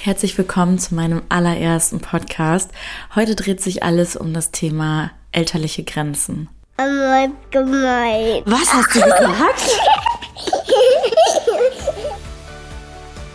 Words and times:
Herzlich 0.00 0.38
willkommen 0.38 0.78
zu 0.78 0.94
meinem 0.94 1.22
allerersten 1.28 1.98
Podcast. 1.98 2.70
Heute 3.16 3.34
dreht 3.34 3.60
sich 3.60 3.82
alles 3.82 4.14
um 4.14 4.32
das 4.32 4.52
Thema 4.52 5.10
elterliche 5.32 5.82
Grenzen. 5.82 6.48
Oh. 6.78 6.84
Was 6.84 8.72
hast 8.72 8.94
du 8.94 9.00
gesagt? 9.00 9.70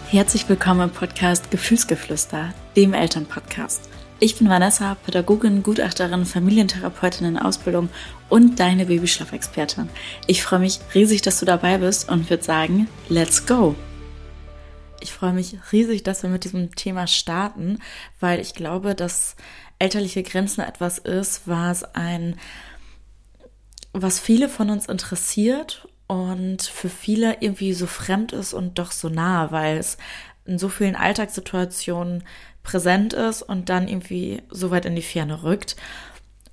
Herzlich 0.07 0.47
willkommen 0.47 0.84
im 0.84 0.89
Podcast 0.89 1.52
Gefühlsgeflüster, 1.52 2.54
dem 2.78 2.94
Elternpodcast. 2.94 3.90
Ich 4.22 4.38
bin 4.38 4.48
Vanessa, 4.48 4.96
Pädagogin, 5.06 5.64
Gutachterin, 5.64 6.26
Familientherapeutin 6.26 7.28
in 7.28 7.38
Ausbildung 7.38 7.90
und 8.30 8.58
deine 8.62 8.86
Babyschlafexpertin. 8.86 9.90
Ich 10.28 10.44
freue 10.44 10.60
mich 10.60 10.80
riesig, 10.96 11.24
dass 11.24 11.42
du 11.42 11.46
dabei 11.46 11.80
bist 11.80 12.10
und 12.10 12.30
würde 12.30 12.44
sagen, 12.44 12.88
let's 13.10 13.46
go! 13.46 13.76
Ich 15.04 15.12
freue 15.12 15.33
mich 15.33 15.58
riesig, 15.74 16.04
dass 16.04 16.23
wir 16.23 16.30
mit 16.30 16.45
diesem 16.45 16.76
Thema 16.76 17.08
starten, 17.08 17.80
weil 18.21 18.39
ich 18.39 18.53
glaube, 18.53 18.95
dass 18.95 19.35
elterliche 19.77 20.23
Grenzen 20.23 20.62
etwas 20.62 20.98
ist, 20.98 21.41
was 21.45 21.84
ein, 21.84 22.39
was 23.91 24.21
viele 24.21 24.48
von 24.48 24.70
uns 24.70 24.85
interessiert 24.85 25.89
und 26.07 26.62
für 26.62 26.88
viele 26.88 27.41
irgendwie 27.41 27.73
so 27.73 27.85
fremd 27.85 28.31
ist 28.31 28.53
und 28.53 28.79
doch 28.79 28.93
so 28.93 29.09
nah, 29.09 29.52
weil 29.52 29.77
es 29.77 29.98
in 30.45 30.57
so 30.57 30.70
vielen 30.70 30.95
Alltagssituationen 30.95 32.23
präsent 32.63 33.12
ist 33.12 33.41
und 33.41 33.67
dann 33.67 33.90
irgendwie 33.90 34.41
so 34.49 34.71
weit 34.71 34.85
in 34.85 34.95
die 34.95 35.01
Ferne 35.01 35.43
rückt. 35.43 35.76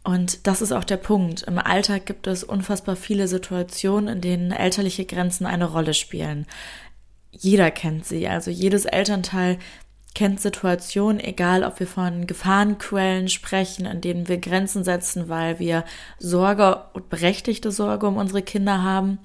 Und 0.03 0.49
das 0.49 0.61
ist 0.61 0.73
auch 0.73 0.83
der 0.83 0.97
Punkt. 0.97 1.43
Im 1.43 1.59
Alltag 1.59 2.07
gibt 2.07 2.27
es 2.27 2.43
unfassbar 2.43 2.97
viele 2.97 3.29
Situationen, 3.29 4.09
in 4.09 4.21
denen 4.21 4.51
elterliche 4.51 5.05
Grenzen 5.05 5.47
eine 5.47 5.67
Rolle 5.67 5.95
spielen 5.95 6.47
jeder 7.33 7.71
kennt 7.71 8.07
sie. 8.07 8.29
Also 8.29 8.51
jedes 8.51 8.85
Elternteil 8.85 9.59
kennt 10.15 10.41
Situationen, 10.41 11.21
egal 11.21 11.63
ob 11.63 11.79
wir 11.79 11.87
von 11.87 12.27
Gefahrenquellen 12.27 13.29
sprechen, 13.29 13.87
in 13.87 14.01
denen 14.01 14.29
wir 14.29 14.39
Grenzen 14.39 14.85
setzen, 14.85 15.29
weil 15.29 15.59
wir 15.59 15.85
Sorge 16.19 16.85
und 16.93 17.09
berechtigte 17.09 17.71
Sorge 17.71 18.07
um 18.09 18.17
unsere 18.17 18.43
Kinder 18.43 18.83
haben 18.83 19.19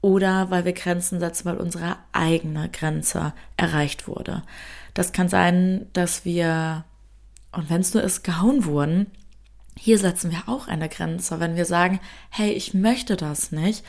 oder 0.00 0.50
weil 0.50 0.64
wir 0.64 0.72
Grenzen 0.72 1.20
setzen, 1.20 1.44
weil 1.44 1.58
unsere 1.58 1.96
eigene 2.12 2.70
Grenze 2.70 3.34
erreicht 3.56 4.08
wurde. 4.08 4.42
Das 4.94 5.12
kann 5.12 5.28
sein, 5.28 5.86
dass 5.92 6.24
wir, 6.24 6.84
und 7.52 7.68
wenn 7.68 7.82
es 7.82 7.94
nur 7.94 8.02
ist, 8.02 8.24
gehauen 8.24 8.64
wurden. 8.64 9.06
Hier 9.78 9.98
setzen 9.98 10.30
wir 10.30 10.42
auch 10.46 10.68
eine 10.68 10.88
Grenze, 10.88 11.38
wenn 11.38 11.56
wir 11.56 11.64
sagen, 11.64 12.00
hey, 12.30 12.50
ich 12.50 12.74
möchte 12.74 13.16
das 13.16 13.52
nicht. 13.52 13.84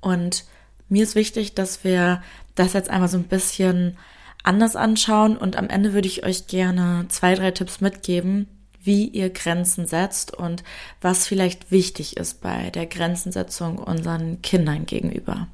Und 0.00 0.44
mir 0.88 1.04
ist 1.04 1.14
wichtig, 1.14 1.54
dass 1.54 1.84
wir 1.84 2.22
das 2.54 2.72
jetzt 2.72 2.90
einmal 2.90 3.08
so 3.08 3.18
ein 3.18 3.24
bisschen 3.24 3.96
anders 4.42 4.76
anschauen 4.76 5.36
und 5.36 5.56
am 5.56 5.68
Ende 5.68 5.92
würde 5.92 6.08
ich 6.08 6.24
euch 6.24 6.46
gerne 6.46 7.06
zwei, 7.08 7.34
drei 7.34 7.50
Tipps 7.52 7.80
mitgeben, 7.80 8.46
wie 8.82 9.06
ihr 9.06 9.30
Grenzen 9.30 9.86
setzt 9.86 10.34
und 10.36 10.64
was 11.00 11.26
vielleicht 11.26 11.70
wichtig 11.70 12.16
ist 12.16 12.40
bei 12.40 12.70
der 12.70 12.86
Grenzensetzung 12.86 13.78
unseren 13.78 14.42
Kindern 14.42 14.86
gegenüber. 14.86 15.46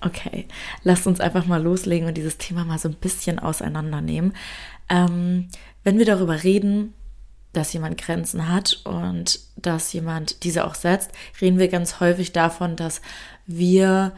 Okay, 0.00 0.46
lasst 0.82 1.06
uns 1.06 1.20
einfach 1.20 1.46
mal 1.46 1.62
loslegen 1.62 2.08
und 2.08 2.14
dieses 2.14 2.38
Thema 2.38 2.64
mal 2.64 2.78
so 2.78 2.88
ein 2.88 2.94
bisschen 2.94 3.38
auseinandernehmen. 3.38 4.34
Ähm, 4.88 5.48
wenn 5.84 5.98
wir 5.98 6.04
darüber 6.04 6.42
reden, 6.42 6.92
dass 7.52 7.72
jemand 7.72 7.98
Grenzen 7.98 8.48
hat 8.48 8.80
und 8.84 9.40
dass 9.56 9.92
jemand 9.92 10.44
diese 10.44 10.66
auch 10.66 10.74
setzt, 10.74 11.12
reden 11.40 11.58
wir 11.58 11.68
ganz 11.68 12.00
häufig 12.00 12.32
davon, 12.32 12.76
dass 12.76 13.00
wir 13.46 14.12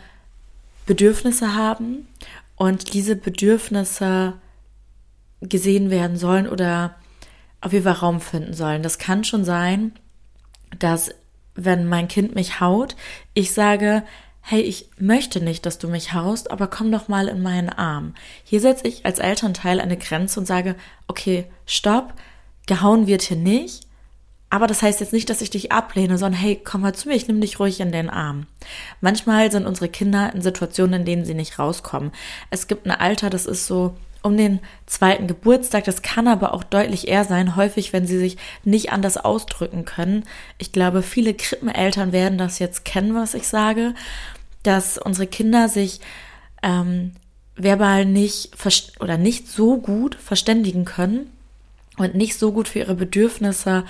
Bedürfnisse 0.88 1.54
haben 1.54 2.08
und 2.56 2.94
diese 2.94 3.14
Bedürfnisse 3.14 4.34
gesehen 5.42 5.90
werden 5.90 6.16
sollen 6.16 6.48
oder 6.48 6.94
auf 7.60 7.74
jeden 7.74 7.84
Fall 7.84 7.92
Raum 7.92 8.22
finden 8.22 8.54
sollen. 8.54 8.82
Das 8.82 8.98
kann 8.98 9.22
schon 9.22 9.44
sein, 9.44 9.92
dass 10.78 11.10
wenn 11.54 11.86
mein 11.86 12.08
Kind 12.08 12.34
mich 12.34 12.60
haut, 12.60 12.96
ich 13.34 13.52
sage, 13.52 14.02
hey, 14.40 14.62
ich 14.62 14.88
möchte 14.98 15.42
nicht, 15.42 15.66
dass 15.66 15.78
du 15.78 15.88
mich 15.88 16.14
haust, 16.14 16.50
aber 16.50 16.68
komm 16.68 16.90
doch 16.90 17.06
mal 17.06 17.28
in 17.28 17.42
meinen 17.42 17.68
Arm. 17.68 18.14
Hier 18.42 18.60
setze 18.60 18.88
ich 18.88 19.04
als 19.04 19.18
Elternteil 19.18 19.80
eine 19.80 19.98
Grenze 19.98 20.40
und 20.40 20.46
sage, 20.46 20.74
okay, 21.06 21.44
stopp, 21.66 22.14
gehauen 22.66 23.06
wird 23.06 23.20
hier 23.20 23.36
nicht, 23.36 23.87
aber 24.50 24.66
das 24.66 24.82
heißt 24.82 25.00
jetzt 25.00 25.12
nicht, 25.12 25.28
dass 25.28 25.42
ich 25.42 25.50
dich 25.50 25.72
ablehne, 25.72 26.16
sondern 26.16 26.40
hey, 26.40 26.60
komm 26.62 26.80
mal 26.80 26.94
zu 26.94 27.08
mir, 27.08 27.14
ich 27.14 27.28
nehme 27.28 27.40
dich 27.40 27.60
ruhig 27.60 27.80
in 27.80 27.92
den 27.92 28.08
Arm. 28.08 28.46
Manchmal 29.00 29.52
sind 29.52 29.66
unsere 29.66 29.88
Kinder 29.88 30.32
in 30.34 30.40
Situationen, 30.40 31.00
in 31.00 31.06
denen 31.06 31.24
sie 31.24 31.34
nicht 31.34 31.58
rauskommen. 31.58 32.12
Es 32.50 32.66
gibt 32.66 32.86
ein 32.86 32.90
Alter, 32.92 33.28
das 33.28 33.46
ist 33.46 33.66
so 33.66 33.94
um 34.22 34.36
den 34.36 34.60
zweiten 34.86 35.26
Geburtstag. 35.26 35.84
Das 35.84 36.02
kann 36.02 36.26
aber 36.28 36.54
auch 36.54 36.64
deutlich 36.64 37.08
eher 37.08 37.24
sein, 37.24 37.56
häufig, 37.56 37.92
wenn 37.92 38.06
sie 38.06 38.18
sich 38.18 38.36
nicht 38.64 38.90
anders 38.90 39.16
ausdrücken 39.16 39.84
können. 39.84 40.24
Ich 40.56 40.72
glaube, 40.72 41.02
viele 41.02 41.34
Krippeneltern 41.34 42.12
werden 42.12 42.38
das 42.38 42.58
jetzt 42.58 42.84
kennen, 42.84 43.14
was 43.14 43.34
ich 43.34 43.46
sage, 43.46 43.94
dass 44.62 44.98
unsere 44.98 45.26
Kinder 45.26 45.68
sich 45.68 46.00
ähm, 46.62 47.12
verbal 47.54 48.06
nicht 48.06 48.50
oder 49.00 49.18
nicht 49.18 49.48
so 49.48 49.76
gut 49.76 50.14
verständigen 50.14 50.84
können 50.84 51.30
und 51.96 52.14
nicht 52.14 52.38
so 52.38 52.52
gut 52.52 52.68
für 52.68 52.80
ihre 52.80 52.94
Bedürfnisse 52.94 53.84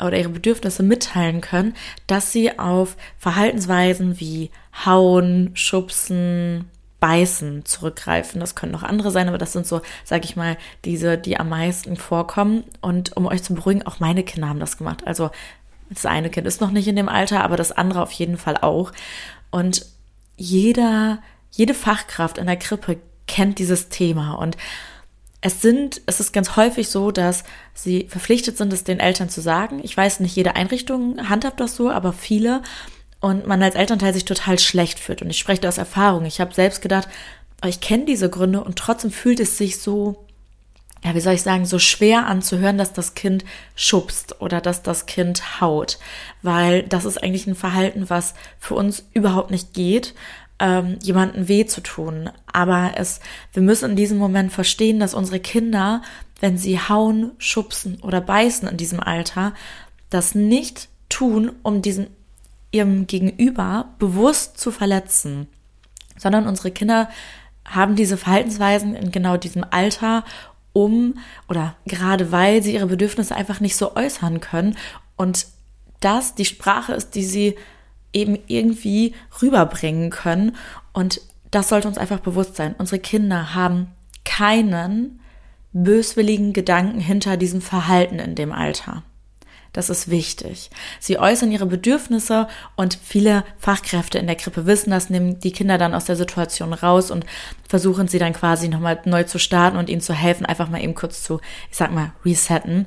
oder 0.00 0.18
ihre 0.18 0.28
Bedürfnisse 0.28 0.82
mitteilen 0.82 1.40
können, 1.40 1.74
dass 2.06 2.32
sie 2.32 2.58
auf 2.58 2.96
Verhaltensweisen 3.18 4.20
wie 4.20 4.50
Hauen, 4.84 5.52
Schubsen, 5.54 6.70
Beißen 7.00 7.64
zurückgreifen. 7.64 8.40
Das 8.40 8.54
können 8.54 8.72
noch 8.72 8.82
andere 8.82 9.10
sein, 9.10 9.28
aber 9.28 9.38
das 9.38 9.52
sind 9.52 9.66
so, 9.66 9.80
sag 10.04 10.24
ich 10.24 10.36
mal, 10.36 10.56
diese, 10.84 11.18
die 11.18 11.38
am 11.38 11.48
meisten 11.48 11.96
vorkommen. 11.96 12.64
Und 12.80 13.16
um 13.16 13.26
euch 13.26 13.42
zu 13.42 13.54
beruhigen, 13.54 13.86
auch 13.86 14.00
meine 14.00 14.22
Kinder 14.22 14.48
haben 14.48 14.60
das 14.60 14.78
gemacht. 14.78 15.06
Also 15.06 15.30
das 15.90 16.06
eine 16.06 16.30
Kind 16.30 16.46
ist 16.46 16.60
noch 16.60 16.70
nicht 16.70 16.88
in 16.88 16.96
dem 16.96 17.08
Alter, 17.08 17.44
aber 17.44 17.56
das 17.56 17.72
andere 17.72 18.02
auf 18.02 18.12
jeden 18.12 18.38
Fall 18.38 18.56
auch. 18.56 18.92
Und 19.50 19.86
jeder, 20.36 21.22
jede 21.50 21.74
Fachkraft 21.74 22.38
in 22.38 22.46
der 22.46 22.56
Krippe 22.56 22.98
kennt 23.26 23.58
dieses 23.58 23.88
Thema 23.88 24.34
und 24.34 24.56
es 25.46 25.62
sind, 25.62 26.00
es 26.06 26.18
ist 26.18 26.32
ganz 26.32 26.56
häufig 26.56 26.88
so, 26.88 27.12
dass 27.12 27.44
sie 27.72 28.08
verpflichtet 28.08 28.58
sind, 28.58 28.72
es 28.72 28.82
den 28.82 28.98
Eltern 28.98 29.28
zu 29.28 29.40
sagen. 29.40 29.78
Ich 29.84 29.96
weiß 29.96 30.18
nicht, 30.18 30.34
jede 30.34 30.56
Einrichtung 30.56 31.28
handhabt 31.28 31.60
das 31.60 31.76
so, 31.76 31.88
aber 31.88 32.12
viele 32.12 32.62
und 33.20 33.46
man 33.46 33.62
als 33.62 33.76
Elternteil 33.76 34.12
sich 34.12 34.24
total 34.24 34.58
schlecht 34.58 34.98
fühlt. 34.98 35.22
Und 35.22 35.30
ich 35.30 35.38
spreche 35.38 35.60
da 35.60 35.68
aus 35.68 35.78
Erfahrung. 35.78 36.24
Ich 36.24 36.40
habe 36.40 36.52
selbst 36.52 36.82
gedacht, 36.82 37.06
oh, 37.62 37.68
ich 37.68 37.80
kenne 37.80 38.06
diese 38.06 38.28
Gründe 38.28 38.64
und 38.64 38.76
trotzdem 38.76 39.12
fühlt 39.12 39.38
es 39.38 39.56
sich 39.56 39.78
so, 39.78 40.26
ja, 41.04 41.14
wie 41.14 41.20
soll 41.20 41.34
ich 41.34 41.42
sagen, 41.42 41.64
so 41.64 41.78
schwer 41.78 42.26
anzuhören, 42.26 42.76
dass 42.76 42.92
das 42.92 43.14
Kind 43.14 43.44
schubst 43.76 44.40
oder 44.40 44.60
dass 44.60 44.82
das 44.82 45.06
Kind 45.06 45.60
haut, 45.60 46.00
weil 46.42 46.82
das 46.82 47.04
ist 47.04 47.22
eigentlich 47.22 47.46
ein 47.46 47.54
Verhalten, 47.54 48.10
was 48.10 48.34
für 48.58 48.74
uns 48.74 49.04
überhaupt 49.14 49.52
nicht 49.52 49.74
geht 49.74 50.12
ähm, 50.58 50.98
jemanden 51.02 51.48
weh 51.48 51.66
zu 51.66 51.82
tun. 51.82 52.30
Aber 52.52 52.92
es, 52.96 53.20
wir 53.52 53.62
müssen 53.62 53.90
in 53.90 53.96
diesem 53.96 54.18
Moment 54.18 54.52
verstehen, 54.52 55.00
dass 55.00 55.14
unsere 55.14 55.40
Kinder, 55.40 56.02
wenn 56.40 56.58
sie 56.58 56.78
hauen, 56.78 57.32
schubsen 57.38 58.00
oder 58.02 58.20
beißen 58.20 58.68
in 58.68 58.76
diesem 58.76 59.00
Alter, 59.00 59.54
das 60.10 60.34
nicht 60.34 60.88
tun, 61.08 61.52
um 61.62 61.82
diesen 61.82 62.08
ihrem 62.72 63.06
Gegenüber 63.06 63.94
bewusst 63.98 64.58
zu 64.58 64.70
verletzen, 64.70 65.48
sondern 66.16 66.46
unsere 66.46 66.70
Kinder 66.70 67.08
haben 67.64 67.96
diese 67.96 68.16
Verhaltensweisen 68.16 68.94
in 68.94 69.10
genau 69.10 69.36
diesem 69.36 69.64
Alter, 69.70 70.24
um 70.72 71.14
oder 71.48 71.74
gerade 71.86 72.32
weil 72.32 72.62
sie 72.62 72.74
ihre 72.74 72.86
Bedürfnisse 72.86 73.34
einfach 73.34 73.60
nicht 73.60 73.76
so 73.76 73.96
äußern 73.96 74.40
können 74.40 74.76
und 75.16 75.46
das 76.00 76.34
die 76.34 76.44
Sprache 76.44 76.92
ist, 76.92 77.14
die 77.14 77.24
sie 77.24 77.56
eben 78.16 78.38
irgendwie 78.48 79.14
rüberbringen 79.40 80.10
können. 80.10 80.56
Und 80.92 81.20
das 81.50 81.68
sollte 81.68 81.86
uns 81.86 81.98
einfach 81.98 82.20
bewusst 82.20 82.56
sein. 82.56 82.74
Unsere 82.78 82.98
Kinder 82.98 83.54
haben 83.54 83.92
keinen 84.24 85.20
böswilligen 85.72 86.52
Gedanken 86.52 86.98
hinter 86.98 87.36
diesem 87.36 87.60
Verhalten 87.60 88.18
in 88.18 88.34
dem 88.34 88.50
Alter. 88.50 89.02
Das 89.76 89.90
ist 89.90 90.08
wichtig. 90.08 90.70
Sie 91.00 91.18
äußern 91.18 91.52
ihre 91.52 91.66
Bedürfnisse 91.66 92.48
und 92.76 92.98
viele 93.04 93.44
Fachkräfte 93.58 94.18
in 94.18 94.26
der 94.26 94.36
Krippe 94.36 94.64
wissen 94.64 94.90
das, 94.90 95.10
nehmen 95.10 95.38
die 95.38 95.52
Kinder 95.52 95.76
dann 95.76 95.92
aus 95.94 96.06
der 96.06 96.16
Situation 96.16 96.72
raus 96.72 97.10
und 97.10 97.26
versuchen 97.68 98.08
sie 98.08 98.18
dann 98.18 98.32
quasi 98.32 98.68
nochmal 98.68 99.02
neu 99.04 99.24
zu 99.24 99.38
starten 99.38 99.76
und 99.76 99.90
ihnen 99.90 100.00
zu 100.00 100.14
helfen, 100.14 100.46
einfach 100.46 100.70
mal 100.70 100.82
eben 100.82 100.94
kurz 100.94 101.22
zu, 101.22 101.40
ich 101.70 101.76
sag 101.76 101.92
mal, 101.92 102.12
resetten. 102.24 102.86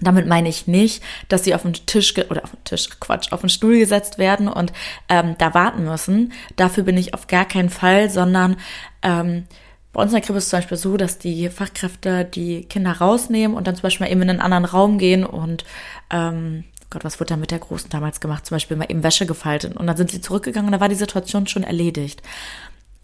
Damit 0.00 0.26
meine 0.26 0.48
ich 0.48 0.66
nicht, 0.66 1.02
dass 1.28 1.44
sie 1.44 1.54
auf 1.54 1.62
den 1.62 1.74
Tisch 1.74 2.16
oder 2.16 2.44
auf 2.44 2.50
den 2.50 2.64
Tisch, 2.64 2.88
Quatsch, 3.00 3.32
auf 3.32 3.40
den 3.40 3.50
Stuhl 3.50 3.78
gesetzt 3.78 4.18
werden 4.18 4.48
und 4.48 4.72
ähm, 5.08 5.36
da 5.38 5.54
warten 5.54 5.84
müssen. 5.84 6.32
Dafür 6.56 6.84
bin 6.84 6.96
ich 6.96 7.14
auf 7.14 7.26
gar 7.26 7.44
keinen 7.44 7.70
Fall, 7.70 8.10
sondern 8.10 8.56
ähm, 9.02 9.44
bei 9.92 10.02
uns 10.02 10.12
in 10.12 10.16
der 10.16 10.22
Krippe 10.22 10.38
ist 10.38 10.44
es 10.44 10.50
zum 10.50 10.58
Beispiel 10.58 10.76
so, 10.76 10.96
dass 10.96 11.18
die 11.18 11.48
Fachkräfte 11.48 12.24
die 12.24 12.64
Kinder 12.64 12.92
rausnehmen 12.92 13.56
und 13.56 13.66
dann 13.66 13.74
zum 13.74 13.82
Beispiel 13.82 14.06
mal 14.06 14.12
eben 14.12 14.22
in 14.22 14.30
einen 14.30 14.40
anderen 14.40 14.64
Raum 14.64 14.98
gehen 14.98 15.24
und 15.24 15.64
ähm, 16.10 16.64
Gott, 16.90 17.04
was 17.04 17.20
wurde 17.20 17.30
da 17.30 17.36
mit 17.36 17.52
der 17.52 17.60
Großen 17.60 17.88
damals 17.90 18.20
gemacht? 18.20 18.46
Zum 18.46 18.56
Beispiel 18.56 18.76
mal 18.76 18.90
eben 18.90 19.04
Wäsche 19.04 19.26
gefaltet 19.26 19.76
und 19.76 19.86
dann 19.86 19.96
sind 19.96 20.10
sie 20.10 20.20
zurückgegangen 20.20 20.68
und 20.68 20.72
da 20.72 20.80
war 20.80 20.88
die 20.88 20.96
Situation 20.96 21.46
schon 21.46 21.62
erledigt. 21.62 22.22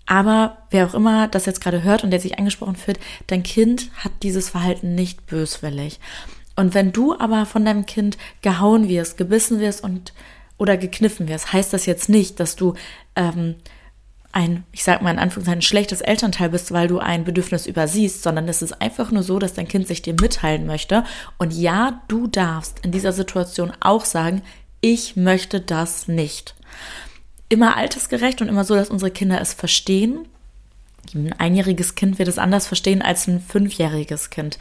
Aber 0.07 0.59
wer 0.71 0.87
auch 0.87 0.95
immer 0.95 1.29
das 1.29 1.47
jetzt 1.47 1.61
gerade 1.61 1.83
hört 1.83 2.05
und 2.05 2.11
der 2.11 2.21
sich 2.21 2.39
angesprochen 2.39 2.77
fühlt, 2.77 3.01
dein 3.27 3.43
Kind 3.43 3.91
hat 3.97 4.13
dieses 4.23 4.49
Verhalten 4.49 4.95
nicht 4.95 5.27
böswillig. 5.27 5.99
Und 6.57 6.75
wenn 6.75 6.93
du 6.93 7.19
aber 7.19 7.47
von 7.47 7.65
deinem 7.65 7.87
Kind 7.87 8.17
gehauen 8.43 8.89
wirst, 8.89 9.19
gebissen 9.19 9.61
wirst 9.61 9.85
und 9.85 10.13
oder 10.59 10.79
gekniffen 10.79 11.29
wirst, 11.29 11.53
heißt 11.53 11.73
das 11.73 11.85
jetzt 11.85 12.09
nicht, 12.09 12.41
dass 12.41 12.57
du 12.57 12.75
ähm, 13.15 13.57
ein, 14.33 14.65
ich 14.73 14.85
sag 14.85 15.01
mal 15.01 15.11
in 15.11 15.19
Anführungszeichen, 15.19 15.63
schlechtes 15.63 16.03
Elternteil 16.03 16.51
bist, 16.51 16.71
weil 16.71 16.89
du 16.89 16.99
ein 16.99 17.25
Bedürfnis 17.25 17.67
übersiehst, 17.67 18.23
sondern 18.23 18.47
es 18.49 18.61
ist 18.61 18.81
einfach 18.83 19.11
nur 19.11 19.23
so, 19.23 19.39
dass 19.39 19.55
dein 19.55 19.69
Kind 19.69 19.87
sich 19.87 20.03
dir 20.03 20.15
mitteilen 20.21 20.67
möchte. 20.67 21.05
Und 21.39 21.55
ja, 21.55 22.03
du 22.09 22.27
darfst 22.27 22.85
in 22.85 22.93
dieser 22.93 23.13
Situation 23.13 23.73
auch 23.81 24.05
sagen, 24.05 24.43
ich 24.83 25.17
möchte 25.17 25.61
das 25.61 26.07
nicht. 26.07 26.55
Immer 27.49 27.77
altersgerecht 27.77 28.43
und 28.43 28.49
immer 28.49 28.65
so, 28.65 28.75
dass 28.75 28.91
unsere 28.91 29.11
Kinder 29.11 29.41
es 29.41 29.55
verstehen. 29.55 30.27
Ein 31.15 31.33
einjähriges 31.39 31.95
Kind 31.95 32.19
wird 32.19 32.29
es 32.29 32.39
anders 32.39 32.67
verstehen 32.67 33.03
als 33.03 33.27
ein 33.27 33.41
fünfjähriges 33.41 34.31
Kind. 34.31 34.59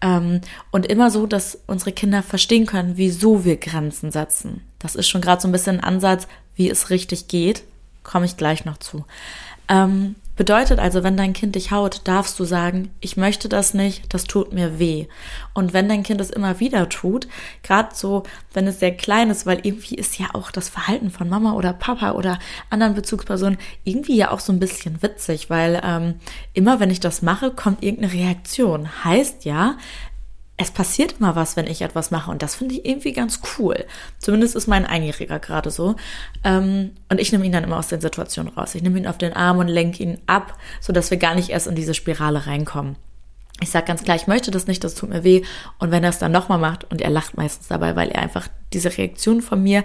Ähm, 0.00 0.40
und 0.70 0.86
immer 0.86 1.10
so, 1.10 1.26
dass 1.26 1.58
unsere 1.66 1.92
Kinder 1.92 2.22
verstehen 2.22 2.66
können, 2.66 2.96
wieso 2.96 3.44
wir 3.44 3.56
Grenzen 3.56 4.10
setzen. 4.10 4.62
Das 4.78 4.94
ist 4.94 5.08
schon 5.08 5.20
gerade 5.20 5.42
so 5.42 5.48
ein 5.48 5.52
bisschen 5.52 5.78
ein 5.80 5.84
Ansatz, 5.84 6.28
wie 6.54 6.70
es 6.70 6.90
richtig 6.90 7.28
geht 7.28 7.64
komme 8.08 8.26
ich 8.26 8.36
gleich 8.36 8.64
noch 8.64 8.78
zu. 8.78 9.04
Ähm, 9.68 10.16
bedeutet 10.38 10.78
also, 10.78 11.02
wenn 11.02 11.16
dein 11.16 11.34
Kind 11.34 11.56
dich 11.56 11.72
haut, 11.72 12.02
darfst 12.04 12.38
du 12.38 12.44
sagen, 12.44 12.90
ich 13.00 13.16
möchte 13.16 13.48
das 13.48 13.74
nicht, 13.74 14.14
das 14.14 14.24
tut 14.24 14.52
mir 14.52 14.78
weh. 14.78 15.06
Und 15.52 15.74
wenn 15.74 15.88
dein 15.88 16.04
Kind 16.04 16.20
es 16.20 16.30
immer 16.30 16.60
wieder 16.60 16.88
tut, 16.88 17.26
gerade 17.64 17.88
so, 17.92 18.22
wenn 18.54 18.68
es 18.68 18.78
sehr 18.78 18.96
klein 18.96 19.30
ist, 19.30 19.46
weil 19.46 19.58
irgendwie 19.64 19.96
ist 19.96 20.18
ja 20.18 20.28
auch 20.34 20.52
das 20.52 20.68
Verhalten 20.68 21.10
von 21.10 21.28
Mama 21.28 21.52
oder 21.52 21.72
Papa 21.72 22.12
oder 22.12 22.38
anderen 22.70 22.94
Bezugspersonen 22.94 23.58
irgendwie 23.82 24.16
ja 24.16 24.30
auch 24.30 24.40
so 24.40 24.52
ein 24.52 24.60
bisschen 24.60 25.02
witzig, 25.02 25.50
weil 25.50 25.80
ähm, 25.84 26.14
immer 26.54 26.78
wenn 26.78 26.90
ich 26.90 27.00
das 27.00 27.20
mache, 27.20 27.50
kommt 27.50 27.82
irgendeine 27.82 28.12
Reaktion. 28.12 29.04
Heißt 29.04 29.44
ja, 29.44 29.76
es 30.60 30.72
passiert 30.72 31.14
immer 31.20 31.36
was, 31.36 31.56
wenn 31.56 31.68
ich 31.68 31.82
etwas 31.82 32.10
mache 32.10 32.32
und 32.32 32.42
das 32.42 32.56
finde 32.56 32.74
ich 32.74 32.84
irgendwie 32.84 33.12
ganz 33.12 33.40
cool. 33.56 33.84
Zumindest 34.18 34.56
ist 34.56 34.66
mein 34.66 34.84
Einjähriger 34.84 35.38
gerade 35.38 35.70
so. 35.70 35.94
Ähm, 36.42 36.90
und 37.08 37.20
ich 37.20 37.30
nehme 37.30 37.46
ihn 37.46 37.52
dann 37.52 37.62
immer 37.62 37.78
aus 37.78 37.86
den 37.86 38.00
Situationen 38.00 38.52
raus. 38.52 38.74
Ich 38.74 38.82
nehme 38.82 38.98
ihn 38.98 39.06
auf 39.06 39.18
den 39.18 39.32
Arm 39.32 39.58
und 39.58 39.68
lenke 39.68 40.02
ihn 40.02 40.18
ab, 40.26 40.58
sodass 40.80 41.12
wir 41.12 41.18
gar 41.18 41.36
nicht 41.36 41.50
erst 41.50 41.68
in 41.68 41.76
diese 41.76 41.94
Spirale 41.94 42.46
reinkommen. 42.48 42.96
Ich 43.60 43.70
sage 43.70 43.86
ganz 43.86 44.02
klar, 44.02 44.16
ich 44.16 44.26
möchte 44.26 44.50
das 44.50 44.66
nicht, 44.66 44.82
das 44.82 44.96
tut 44.96 45.10
mir 45.10 45.22
weh. 45.22 45.42
Und 45.78 45.92
wenn 45.92 46.02
er 46.02 46.10
es 46.10 46.18
dann 46.18 46.32
nochmal 46.32 46.58
macht, 46.58 46.90
und 46.90 47.00
er 47.00 47.10
lacht 47.10 47.36
meistens 47.36 47.68
dabei, 47.68 47.94
weil 47.94 48.08
er 48.08 48.22
einfach 48.22 48.48
diese 48.72 48.96
Reaktion 48.96 49.42
von 49.42 49.62
mir 49.62 49.84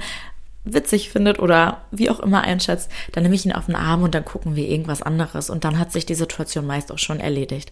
witzig 0.63 1.09
findet 1.09 1.39
oder 1.39 1.81
wie 1.91 2.09
auch 2.09 2.19
immer 2.19 2.41
einschätzt, 2.41 2.89
dann 3.11 3.23
nehme 3.23 3.35
ich 3.35 3.45
ihn 3.45 3.51
auf 3.51 3.65
den 3.67 3.75
Arm 3.75 4.01
und 4.01 4.15
dann 4.15 4.25
gucken 4.25 4.55
wir 4.55 4.67
irgendwas 4.67 5.03
anderes. 5.03 5.51
Und 5.51 5.65
dann 5.65 5.77
hat 5.77 5.91
sich 5.91 6.05
die 6.05 6.15
Situation 6.15 6.65
meist 6.65 6.91
auch 6.91 6.99
schon 6.99 7.19
erledigt. 7.19 7.71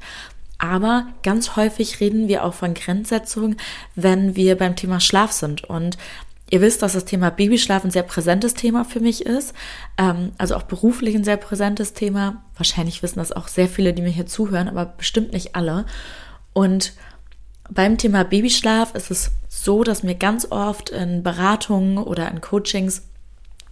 Aber 0.61 1.07
ganz 1.23 1.55
häufig 1.55 1.99
reden 1.99 2.27
wir 2.27 2.45
auch 2.45 2.53
von 2.53 2.75
Grenzsetzungen, 2.75 3.57
wenn 3.95 4.35
wir 4.35 4.55
beim 4.55 4.75
Thema 4.75 4.99
Schlaf 4.99 5.31
sind. 5.31 5.63
Und 5.63 5.97
ihr 6.51 6.61
wisst, 6.61 6.83
dass 6.83 6.93
das 6.93 7.05
Thema 7.05 7.31
Babyschlaf 7.31 7.83
ein 7.83 7.89
sehr 7.89 8.03
präsentes 8.03 8.53
Thema 8.53 8.85
für 8.85 8.99
mich 8.99 9.25
ist. 9.25 9.55
Ähm, 9.97 10.33
also 10.37 10.55
auch 10.55 10.61
beruflich 10.61 11.15
ein 11.15 11.23
sehr 11.23 11.37
präsentes 11.37 11.93
Thema. 11.93 12.43
Wahrscheinlich 12.55 13.01
wissen 13.01 13.17
das 13.17 13.31
auch 13.31 13.47
sehr 13.47 13.67
viele, 13.67 13.91
die 13.91 14.03
mir 14.03 14.11
hier 14.11 14.27
zuhören, 14.27 14.67
aber 14.67 14.85
bestimmt 14.85 15.33
nicht 15.33 15.55
alle. 15.55 15.87
Und 16.53 16.93
beim 17.71 17.97
Thema 17.97 18.23
Babyschlaf 18.23 18.93
ist 18.93 19.09
es 19.09 19.31
so, 19.49 19.83
dass 19.83 20.03
mir 20.03 20.15
ganz 20.15 20.51
oft 20.51 20.91
in 20.91 21.23
Beratungen 21.23 21.97
oder 21.97 22.29
in 22.29 22.39
Coachings 22.39 23.01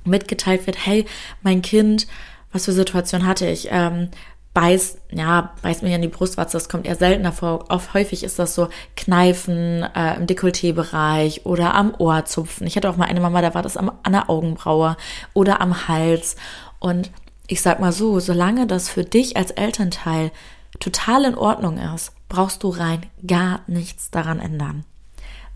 mitgeteilt 0.05 0.65
wird, 0.65 0.87
hey, 0.87 1.05
mein 1.43 1.61
Kind, 1.61 2.07
was 2.51 2.65
für 2.65 2.71
Situation 2.71 3.27
hatte 3.27 3.47
ich? 3.47 3.67
Ähm, 3.69 4.09
beißt, 4.53 4.99
ja, 5.11 5.53
beißt 5.61 5.83
mir 5.83 5.95
in 5.95 6.01
die 6.01 6.07
Brustwarze, 6.07 6.57
das 6.57 6.69
kommt 6.69 6.85
eher 6.85 6.95
seltener 6.95 7.31
vor. 7.31 7.65
Oft 7.69 7.93
häufig 7.93 8.23
ist 8.23 8.39
das 8.39 8.55
so 8.55 8.69
Kneifen 8.95 9.83
äh, 9.95 10.15
im 10.15 10.27
Dekolleté-Bereich 10.27 11.45
oder 11.45 11.75
am 11.75 11.93
Ohr 11.97 12.25
zupfen. 12.25 12.65
Ich 12.65 12.75
hatte 12.75 12.89
auch 12.89 12.97
mal 12.97 13.05
eine 13.05 13.21
Mama, 13.21 13.41
da 13.41 13.53
war 13.53 13.61
das 13.61 13.77
am, 13.77 13.91
an 14.03 14.13
der 14.13 14.29
Augenbraue 14.29 14.97
oder 15.33 15.61
am 15.61 15.87
Hals. 15.87 16.35
Und 16.79 17.11
ich 17.47 17.61
sag 17.61 17.79
mal 17.79 17.91
so, 17.91 18.19
solange 18.19 18.67
das 18.67 18.89
für 18.89 19.03
dich 19.03 19.37
als 19.37 19.51
Elternteil 19.51 20.31
total 20.79 21.25
in 21.25 21.35
Ordnung 21.35 21.77
ist, 21.77 22.13
brauchst 22.27 22.63
du 22.63 22.69
rein 22.69 23.05
gar 23.25 23.61
nichts 23.67 24.11
daran 24.11 24.39
ändern. 24.39 24.85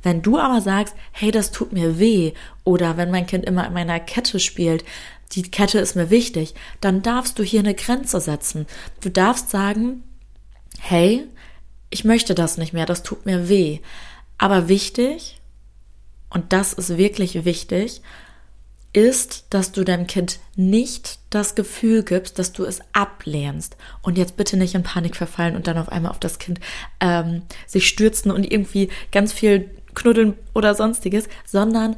Wenn 0.04 0.22
du 0.22 0.38
aber 0.38 0.62
sagst, 0.62 0.96
hey, 1.12 1.32
das 1.32 1.52
tut 1.52 1.74
mir 1.74 1.98
weh, 1.98 2.34
oder 2.64 2.98
wenn 2.98 3.10
mein 3.10 3.26
Kind 3.26 3.46
immer 3.46 3.66
in 3.66 3.74
meiner 3.74 4.00
Kette 4.00 4.40
spielt, 4.40 4.84
die 5.32 5.44
Kette 5.44 5.80
ist 5.80 5.96
mir 5.96 6.10
wichtig, 6.10 6.54
dann 6.82 7.02
darfst 7.02 7.40
du 7.40 7.44
hier 7.44 7.62
eine 7.62 7.74
Grenze 7.74 8.20
setzen. 8.20 8.68
Du 9.02 9.10
darfst 9.10 9.50
sagen, 9.50 10.04
hey, 10.80 11.26
ich 11.90 12.04
möchte 12.04 12.36
das 12.36 12.58
nicht 12.58 12.74
mehr, 12.74 12.86
das 12.86 13.04
tut 13.04 13.26
mir 13.26 13.50
weh. 13.50 13.80
Aber 14.38 14.68
wichtig, 14.68 15.40
und 16.30 16.54
das 16.54 16.74
ist 16.74 16.98
wirklich 16.98 17.46
wichtig, 17.46 18.02
ist, 18.94 19.48
dass 19.50 19.72
du 19.72 19.84
deinem 19.84 20.06
Kind 20.06 20.40
nicht 20.56 21.20
das 21.32 21.56
Gefühl 21.56 22.04
gibst, 22.04 22.38
dass 22.38 22.54
du 22.54 22.64
es 22.64 22.80
ablehnst. 22.94 23.76
Und 24.04 24.20
jetzt 24.20 24.38
bitte 24.38 24.56
nicht 24.56 24.76
in 24.76 24.84
Panik 24.84 25.16
verfallen 25.16 25.56
und 25.56 25.66
dann 25.66 25.80
auf 25.80 25.90
einmal 25.90 26.12
auf 26.12 26.20
das 26.20 26.38
Kind 26.38 26.60
ähm, 27.00 27.42
sich 27.66 27.88
stürzen 27.88 28.32
und 28.32 28.44
irgendwie 28.44 28.90
ganz 29.12 29.34
viel 29.34 29.72
knuddeln 29.94 30.36
oder 30.54 30.76
sonstiges, 30.76 31.28
sondern 31.46 31.96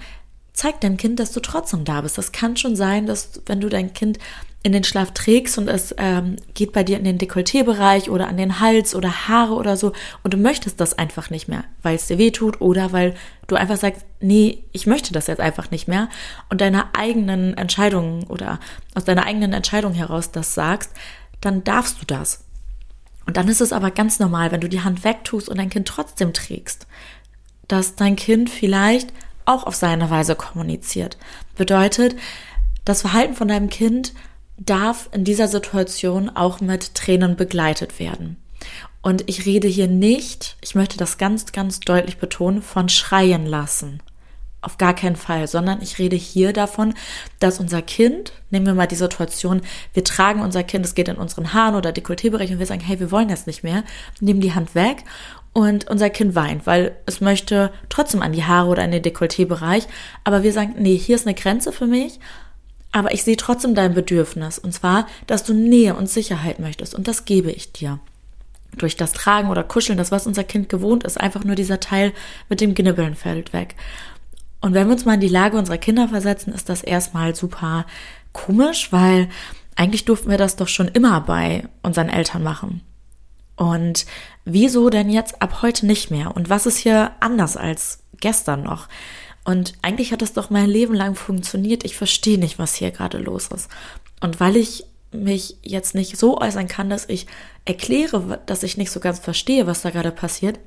zeig 0.53 0.79
deinem 0.81 0.97
Kind, 0.97 1.19
dass 1.19 1.31
du 1.31 1.39
trotzdem 1.41 1.83
da 1.83 2.01
bist. 2.01 2.17
Das 2.17 2.31
kann 2.31 2.57
schon 2.57 2.75
sein, 2.75 3.05
dass 3.05 3.41
wenn 3.45 3.61
du 3.61 3.69
dein 3.69 3.93
Kind 3.93 4.19
in 4.65 4.71
den 4.71 4.83
Schlaf 4.83 5.11
trägst 5.11 5.59
und 5.59 5.67
es 5.67 5.93
ähm, 5.99 6.37
geht 6.55 6.73
bei 6.73 6.83
dir 6.83 6.97
in 6.97 7.03
den 7.03 7.19
Dekolleté-Bereich 7.19 8.09
oder 8.09 8.27
an 8.27 8.37
den 8.37 8.59
Hals 8.59 8.95
oder 8.95 9.27
Haare 9.27 9.53
oder 9.53 9.77
so 9.77 9.93
und 10.23 10.33
du 10.33 10.37
möchtest 10.37 10.81
das 10.81 10.97
einfach 10.97 11.29
nicht 11.29 11.47
mehr, 11.47 11.65
weil 11.83 11.95
es 11.95 12.07
dir 12.07 12.17
weh 12.17 12.31
tut 12.31 12.61
oder 12.61 12.91
weil 12.91 13.13
du 13.45 13.55
einfach 13.55 13.77
sagst, 13.77 14.05
nee, 14.21 14.63
ich 14.71 14.87
möchte 14.87 15.13
das 15.13 15.27
jetzt 15.27 15.39
einfach 15.39 15.69
nicht 15.69 15.87
mehr 15.87 16.09
und 16.49 16.61
deiner 16.61 16.89
eigenen 16.97 17.55
Entscheidung 17.55 18.23
oder 18.23 18.59
aus 18.95 19.05
deiner 19.05 19.27
eigenen 19.27 19.53
Entscheidung 19.53 19.93
heraus 19.93 20.31
das 20.31 20.55
sagst, 20.55 20.89
dann 21.41 21.63
darfst 21.63 22.01
du 22.01 22.05
das. 22.07 22.43
Und 23.27 23.37
dann 23.37 23.47
ist 23.47 23.61
es 23.61 23.71
aber 23.71 23.91
ganz 23.91 24.17
normal, 24.17 24.51
wenn 24.51 24.61
du 24.61 24.69
die 24.69 24.81
Hand 24.81 25.03
wegtust 25.03 25.47
und 25.47 25.57
dein 25.57 25.69
Kind 25.69 25.87
trotzdem 25.87 26.33
trägst, 26.33 26.84
dass 27.67 27.95
dein 27.95 28.15
Kind 28.15 28.49
vielleicht 28.49 29.11
auch 29.45 29.65
auf 29.65 29.75
seine 29.75 30.09
Weise 30.09 30.35
kommuniziert. 30.35 31.17
Bedeutet, 31.55 32.15
das 32.83 33.01
Verhalten 33.01 33.33
von 33.33 33.47
deinem 33.47 33.69
Kind 33.69 34.13
darf 34.57 35.09
in 35.11 35.23
dieser 35.23 35.47
Situation 35.47 36.29
auch 36.29 36.61
mit 36.61 36.95
Tränen 36.95 37.35
begleitet 37.35 37.99
werden. 37.99 38.37
Und 39.01 39.23
ich 39.27 39.45
rede 39.45 39.67
hier 39.67 39.87
nicht, 39.87 40.57
ich 40.61 40.73
möchte 40.73 40.97
das 40.97 41.17
ganz, 41.17 41.51
ganz 41.51 41.79
deutlich 41.79 42.17
betonen, 42.17 42.61
von 42.61 42.89
schreien 42.89 43.45
lassen. 43.45 44.01
Auf 44.61 44.79
gar 44.79 44.95
keinen 44.95 45.15
Fall, 45.15 45.47
sondern 45.47 45.79
ich 45.83 45.99
rede 45.99 46.15
hier 46.15 46.51
davon, 46.51 46.95
dass 47.39 47.59
unser 47.59 47.83
Kind, 47.83 48.33
nehmen 48.49 48.65
wir 48.65 48.73
mal 48.73 48.87
die 48.87 48.95
Situation, 48.95 49.61
wir 49.93 50.03
tragen 50.03 50.41
unser 50.41 50.63
Kind, 50.63 50.85
es 50.85 50.95
geht 50.95 51.07
in 51.07 51.17
unseren 51.17 51.53
Haaren 51.53 51.75
oder 51.75 51.91
Dekolletébereich 51.91 52.51
und 52.51 52.57
wir 52.57 52.65
sagen, 52.65 52.81
hey, 52.81 52.99
wir 52.99 53.11
wollen 53.11 53.27
das 53.27 53.45
nicht 53.45 53.63
mehr, 53.63 53.83
nehmen 54.21 54.41
die 54.41 54.55
Hand 54.55 54.73
weg 54.73 55.03
und 55.55 55.89
unser 55.89 56.09
Kind 56.09 56.35
weint, 56.35 56.67
weil 56.67 56.97
es 57.05 57.21
möchte 57.21 57.71
trotzdem 57.87 58.21
an 58.21 58.33
die 58.33 58.43
Haare 58.43 58.67
oder 58.67 58.83
in 58.83 58.91
den 58.91 59.01
Dekolleté-Bereich. 59.01 59.87
Aber 60.25 60.43
wir 60.43 60.51
sagen, 60.51 60.75
nee, 60.77 60.97
hier 60.97 61.15
ist 61.15 61.25
eine 61.25 61.33
Grenze 61.33 61.71
für 61.71 61.87
mich, 61.87 62.19
aber 62.91 63.13
ich 63.13 63.23
sehe 63.23 63.37
trotzdem 63.37 63.73
dein 63.73 63.93
Bedürfnis. 63.93 64.59
Und 64.59 64.73
zwar, 64.73 65.07
dass 65.27 65.45
du 65.45 65.53
Nähe 65.53 65.95
und 65.95 66.09
Sicherheit 66.09 66.59
möchtest. 66.59 66.93
Und 66.93 67.07
das 67.07 67.23
gebe 67.23 67.51
ich 67.51 67.71
dir. 67.71 67.99
Durch 68.75 68.97
das 68.97 69.13
Tragen 69.13 69.49
oder 69.49 69.63
Kuscheln, 69.63 69.97
das 69.97 70.11
was 70.11 70.27
unser 70.27 70.43
Kind 70.43 70.67
gewohnt 70.67 71.05
ist, 71.05 71.17
einfach 71.17 71.45
nur 71.45 71.55
dieser 71.55 71.79
Teil 71.79 72.11
mit 72.49 72.59
dem 72.59 72.75
Gnibbeln 72.75 73.15
fällt 73.15 73.53
weg. 73.53 73.75
Und 74.59 74.73
wenn 74.73 74.87
wir 74.87 74.93
uns 74.93 75.05
mal 75.05 75.13
in 75.13 75.21
die 75.21 75.29
Lage 75.29 75.57
unserer 75.57 75.77
Kinder 75.77 76.09
versetzen, 76.09 76.53
ist 76.53 76.67
das 76.67 76.83
erstmal 76.83 77.33
super 77.33 77.85
komisch, 78.33 78.91
weil 78.91 79.29
eigentlich 79.77 80.03
durften 80.03 80.29
wir 80.29 80.37
das 80.37 80.57
doch 80.57 80.67
schon 80.67 80.89
immer 80.89 81.21
bei 81.21 81.69
unseren 81.81 82.09
Eltern 82.09 82.43
machen. 82.43 82.81
Und 83.55 84.05
wieso 84.43 84.89
denn 84.89 85.09
jetzt 85.09 85.41
ab 85.41 85.61
heute 85.61 85.85
nicht 85.85 86.11
mehr? 86.11 86.35
Und 86.35 86.49
was 86.49 86.65
ist 86.65 86.77
hier 86.77 87.11
anders 87.19 87.57
als 87.57 87.99
gestern 88.19 88.63
noch? 88.63 88.87
Und 89.43 89.73
eigentlich 89.81 90.11
hat 90.11 90.21
das 90.21 90.33
doch 90.33 90.49
mein 90.49 90.69
Leben 90.69 90.93
lang 90.93 91.15
funktioniert. 91.15 91.85
Ich 91.85 91.95
verstehe 91.95 92.39
nicht, 92.39 92.59
was 92.59 92.73
hier 92.73 92.91
gerade 92.91 93.19
los 93.19 93.47
ist. 93.47 93.69
Und 94.19 94.39
weil 94.39 94.55
ich 94.55 94.85
mich 95.11 95.57
jetzt 95.61 95.95
nicht 95.95 96.17
so 96.17 96.39
äußern 96.39 96.67
kann, 96.67 96.89
dass 96.89 97.07
ich 97.07 97.27
erkläre, 97.63 98.41
dass 98.45 98.63
ich 98.63 98.75
nicht 98.75 98.91
so 98.91 98.99
ganz 98.99 99.19
verstehe, 99.19 99.67
was 99.67 99.83
da 99.83 99.91
gerade 99.91 100.11
passiert, 100.11 100.59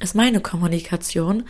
ist 0.00 0.14
meine 0.14 0.40
Kommunikation 0.40 1.44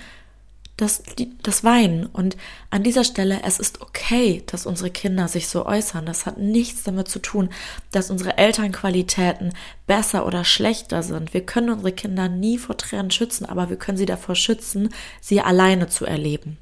das, 0.77 1.03
das 1.43 1.65
Weinen. 1.65 2.07
Und 2.07 2.37
an 2.71 2.83
dieser 2.83 3.05
Stelle, 3.05 3.41
es 3.45 3.59
ist 3.59 3.81
okay, 3.81 4.43
dass 4.47 4.67
unsere 4.67 4.91
Kinder 4.91 5.27
sich 5.29 5.49
so 5.49 5.65
äußern. 5.65 6.05
Das 6.05 6.27
hat 6.27 6.39
nichts 6.39 6.83
damit 6.83 7.09
zu 7.09 7.19
tun, 7.19 7.49
dass 7.93 8.11
unsere 8.11 8.37
Elternqualitäten 8.37 9.55
besser 9.87 10.27
oder 10.27 10.45
schlechter 10.45 11.03
sind. 11.03 11.33
Wir 11.33 11.47
können 11.47 11.71
unsere 11.71 11.93
Kinder 11.93 12.29
nie 12.29 12.59
vor 12.59 12.77
Tränen 12.77 13.11
schützen, 13.11 13.47
aber 13.47 13.71
wir 13.71 13.77
können 13.77 13.99
sie 13.99 14.07
davor 14.07 14.35
schützen, 14.35 14.91
sie 15.21 15.41
alleine 15.41 15.89
zu 15.89 16.05
erleben. 16.05 16.59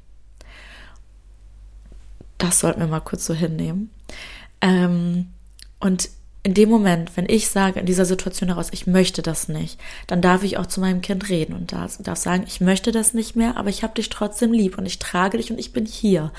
Das 2.37 2.59
sollten 2.59 2.79
wir 2.79 2.87
mal 2.87 3.01
kurz 3.01 3.25
so 3.25 3.33
hinnehmen. 3.33 3.89
Ähm, 4.61 5.27
und 5.79 6.09
in 6.45 6.53
dem 6.53 6.69
Moment, 6.69 7.17
wenn 7.17 7.27
ich 7.27 7.49
sage, 7.49 7.79
in 7.79 7.87
dieser 7.87 8.05
Situation 8.05 8.49
heraus, 8.49 8.67
ich 8.71 8.85
möchte 8.85 9.23
das 9.23 9.49
nicht, 9.49 9.79
dann 10.05 10.21
darf 10.21 10.43
ich 10.43 10.59
auch 10.59 10.67
zu 10.67 10.79
meinem 10.79 11.01
Kind 11.01 11.27
reden 11.27 11.55
und 11.55 11.71
darf, 11.71 11.97
sagen, 12.19 12.43
ich 12.45 12.61
möchte 12.61 12.91
das 12.91 13.15
nicht 13.15 13.35
mehr, 13.35 13.57
aber 13.57 13.69
ich 13.69 13.81
habe 13.81 13.95
dich 13.95 14.09
trotzdem 14.09 14.53
lieb 14.53 14.77
und 14.77 14.85
ich 14.85 14.99
trage 14.99 15.37
dich 15.39 15.49
und 15.49 15.57
ich 15.57 15.73
bin 15.73 15.87
hier. 15.87 16.31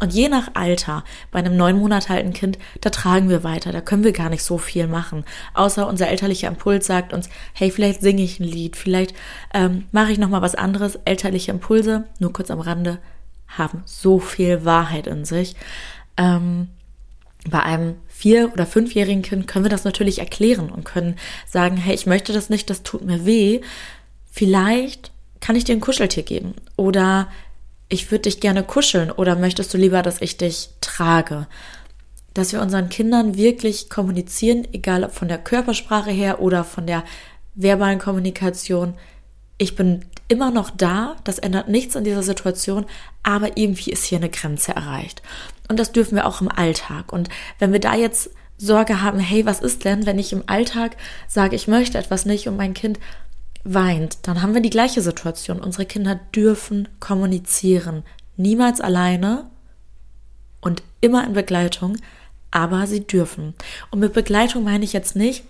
Und 0.00 0.12
je 0.12 0.28
nach 0.28 0.50
Alter, 0.52 1.02
bei 1.30 1.38
einem 1.38 1.56
neun 1.56 1.78
Monat 1.78 2.10
alten 2.10 2.34
Kind, 2.34 2.58
da 2.82 2.90
tragen 2.90 3.30
wir 3.30 3.42
weiter, 3.42 3.72
da 3.72 3.80
können 3.80 4.04
wir 4.04 4.12
gar 4.12 4.28
nicht 4.28 4.42
so 4.42 4.58
viel 4.58 4.86
machen. 4.86 5.24
Außer 5.54 5.88
unser 5.88 6.08
elterlicher 6.08 6.48
Impuls 6.48 6.86
sagt 6.86 7.14
uns, 7.14 7.30
hey, 7.54 7.70
vielleicht 7.70 8.02
singe 8.02 8.22
ich 8.22 8.40
ein 8.40 8.44
Lied, 8.44 8.76
vielleicht 8.76 9.14
ähm, 9.54 9.86
mache 9.92 10.12
ich 10.12 10.18
nochmal 10.18 10.42
was 10.42 10.54
anderes. 10.54 10.98
Elterliche 11.06 11.52
Impulse, 11.52 12.04
nur 12.18 12.34
kurz 12.34 12.50
am 12.50 12.60
Rande, 12.60 12.98
haben 13.48 13.82
so 13.86 14.18
viel 14.18 14.66
Wahrheit 14.66 15.06
in 15.06 15.24
sich. 15.24 15.56
Ähm, 16.18 16.68
bei 17.48 17.62
einem 17.62 17.96
vier- 18.16 18.52
oder 18.52 18.64
fünfjährigen 18.64 19.22
Kind 19.22 19.48
können 19.48 19.64
wir 19.64 19.70
das 19.70 19.84
natürlich 19.84 20.20
erklären 20.20 20.70
und 20.70 20.84
können 20.84 21.16
sagen, 21.46 21.76
hey, 21.76 21.94
ich 21.94 22.06
möchte 22.06 22.32
das 22.32 22.48
nicht, 22.48 22.70
das 22.70 22.84
tut 22.84 23.04
mir 23.04 23.26
weh. 23.26 23.60
Vielleicht 24.30 25.10
kann 25.40 25.56
ich 25.56 25.64
dir 25.64 25.74
ein 25.74 25.80
Kuscheltier 25.80 26.22
geben 26.22 26.54
oder 26.76 27.28
ich 27.88 28.10
würde 28.10 28.22
dich 28.22 28.38
gerne 28.40 28.62
kuscheln 28.62 29.10
oder 29.10 29.34
möchtest 29.34 29.74
du 29.74 29.78
lieber, 29.78 30.02
dass 30.02 30.22
ich 30.22 30.36
dich 30.36 30.70
trage? 30.80 31.48
Dass 32.34 32.52
wir 32.52 32.62
unseren 32.62 32.88
Kindern 32.88 33.36
wirklich 33.36 33.90
kommunizieren, 33.90 34.66
egal 34.72 35.02
ob 35.02 35.12
von 35.12 35.28
der 35.28 35.38
Körpersprache 35.38 36.10
her 36.10 36.40
oder 36.40 36.62
von 36.62 36.86
der 36.86 37.02
verbalen 37.56 37.98
Kommunikation. 37.98 38.94
Ich 39.58 39.74
bin 39.74 40.04
immer 40.28 40.50
noch 40.50 40.70
da, 40.70 41.16
das 41.24 41.38
ändert 41.38 41.68
nichts 41.68 41.96
an 41.96 42.04
dieser 42.04 42.22
Situation, 42.22 42.86
aber 43.22 43.56
irgendwie 43.56 43.90
ist 43.90 44.04
hier 44.04 44.18
eine 44.18 44.30
Grenze 44.30 44.72
erreicht. 44.72 45.22
Und 45.68 45.78
das 45.78 45.92
dürfen 45.92 46.16
wir 46.16 46.26
auch 46.26 46.40
im 46.40 46.50
Alltag. 46.50 47.12
Und 47.12 47.28
wenn 47.58 47.72
wir 47.72 47.80
da 47.80 47.94
jetzt 47.94 48.30
Sorge 48.56 49.02
haben, 49.02 49.18
hey, 49.18 49.46
was 49.46 49.60
ist 49.60 49.84
denn, 49.84 50.06
wenn 50.06 50.18
ich 50.18 50.32
im 50.32 50.44
Alltag 50.46 50.96
sage, 51.28 51.56
ich 51.56 51.68
möchte 51.68 51.98
etwas 51.98 52.24
nicht 52.24 52.48
und 52.48 52.56
mein 52.56 52.74
Kind 52.74 52.98
weint, 53.64 54.18
dann 54.22 54.42
haben 54.42 54.54
wir 54.54 54.60
die 54.60 54.70
gleiche 54.70 55.00
Situation. 55.00 55.60
Unsere 55.60 55.86
Kinder 55.86 56.20
dürfen 56.34 56.88
kommunizieren. 57.00 58.04
Niemals 58.36 58.80
alleine 58.80 59.46
und 60.60 60.82
immer 61.00 61.26
in 61.26 61.32
Begleitung, 61.32 61.96
aber 62.50 62.86
sie 62.86 63.06
dürfen. 63.06 63.54
Und 63.90 64.00
mit 64.00 64.12
Begleitung 64.12 64.64
meine 64.64 64.84
ich 64.84 64.92
jetzt 64.92 65.16
nicht, 65.16 65.44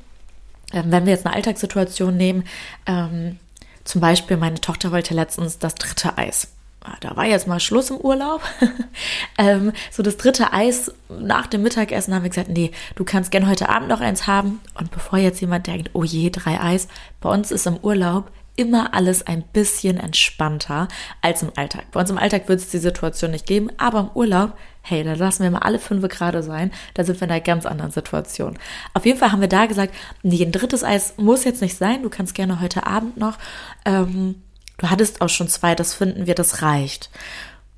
ähm, 0.73 0.87
wenn 0.91 1.07
wir 1.07 1.13
jetzt 1.13 1.27
eine 1.27 1.35
Alltagssituation 1.35 2.17
nehmen, 2.17 2.45
ähm, 2.87 3.39
zum 3.85 4.01
Beispiel 4.01 4.37
meine 4.37 4.61
Tochter 4.61 4.93
wollte 4.93 5.15
letztens 5.15 5.59
das 5.59 5.75
dritte 5.75 6.17
Eis. 6.19 6.49
Ah, 6.87 6.97
da 7.01 7.17
war 7.17 7.25
jetzt 7.25 7.47
mal 7.47 7.61
Schluss 7.61 7.89
im 7.89 7.97
Urlaub. 7.97 8.43
ähm, 9.39 9.73
so 9.91 10.03
das 10.03 10.19
dritte 10.19 10.53
Eis 10.53 10.93
nach 11.09 11.47
dem 11.47 11.63
Mittagessen 11.63 12.15
haben 12.15 12.25
wir 12.25 12.29
gesagt, 12.29 12.51
nee, 12.51 12.73
du 12.95 13.05
kannst 13.05 13.31
gern 13.31 13.49
heute 13.49 13.71
Abend 13.71 13.89
noch 13.89 14.01
eins 14.01 14.27
haben. 14.27 14.61
Und 14.75 14.91
bevor 14.91 15.19
jetzt 15.19 15.41
jemand 15.41 15.67
denkt, 15.67 15.91
oh 15.95 16.05
je, 16.05 16.29
drei 16.29 16.61
Eis, 16.61 16.89
bei 17.23 17.31
uns 17.31 17.51
ist 17.51 17.67
im 17.67 17.79
Urlaub 17.79 18.31
immer 18.57 18.93
alles 18.95 19.27
ein 19.27 19.43
bisschen 19.43 19.99
entspannter 19.99 20.89
als 21.23 21.43
im 21.43 21.53
Alltag. 21.57 21.91
Bei 21.91 22.01
uns 22.01 22.11
im 22.11 22.19
Alltag 22.19 22.49
wird 22.49 22.61
es 22.61 22.69
die 22.69 22.79
Situation 22.79 23.31
nicht 23.31 23.47
geben, 23.47 23.71
aber 23.79 24.01
im 24.01 24.11
Urlaub, 24.15 24.53
hey, 24.85 25.03
da 25.03 25.15
lassen 25.15 25.43
wir 25.43 25.51
mal 25.51 25.59
alle 25.59 25.79
fünf 25.79 26.07
gerade 26.09 26.43
sein, 26.43 26.71
da 26.95 27.05
sind 27.05 27.21
wir 27.21 27.27
in 27.27 27.33
einer 27.33 27.41
ganz 27.41 27.67
anderen 27.67 27.91
Situation. 27.91 28.59
Auf 28.93 29.05
jeden 29.05 29.19
Fall 29.19 29.33
haben 29.33 29.41
wir 29.41 29.49
da 29.49 29.67
gesagt, 29.67 29.95
nee, 30.23 30.45
ein 30.45 30.53
drittes 30.53 30.85
Eis 30.85 31.15
muss 31.17 31.45
jetzt 31.45 31.63
nicht 31.63 31.77
sein, 31.77 32.03
du 32.03 32.11
kannst 32.11 32.35
gerne 32.35 32.61
heute 32.61 32.87
Abend 32.87 33.17
noch. 33.17 33.39
Ähm, 33.85 34.37
Du 34.79 34.91
hattest 34.91 35.21
auch 35.21 35.29
schon 35.29 35.49
zwei, 35.49 35.75
das 35.75 35.95
finden 35.95 36.27
wir, 36.27 36.35
das 36.35 36.63
reicht. 36.63 37.11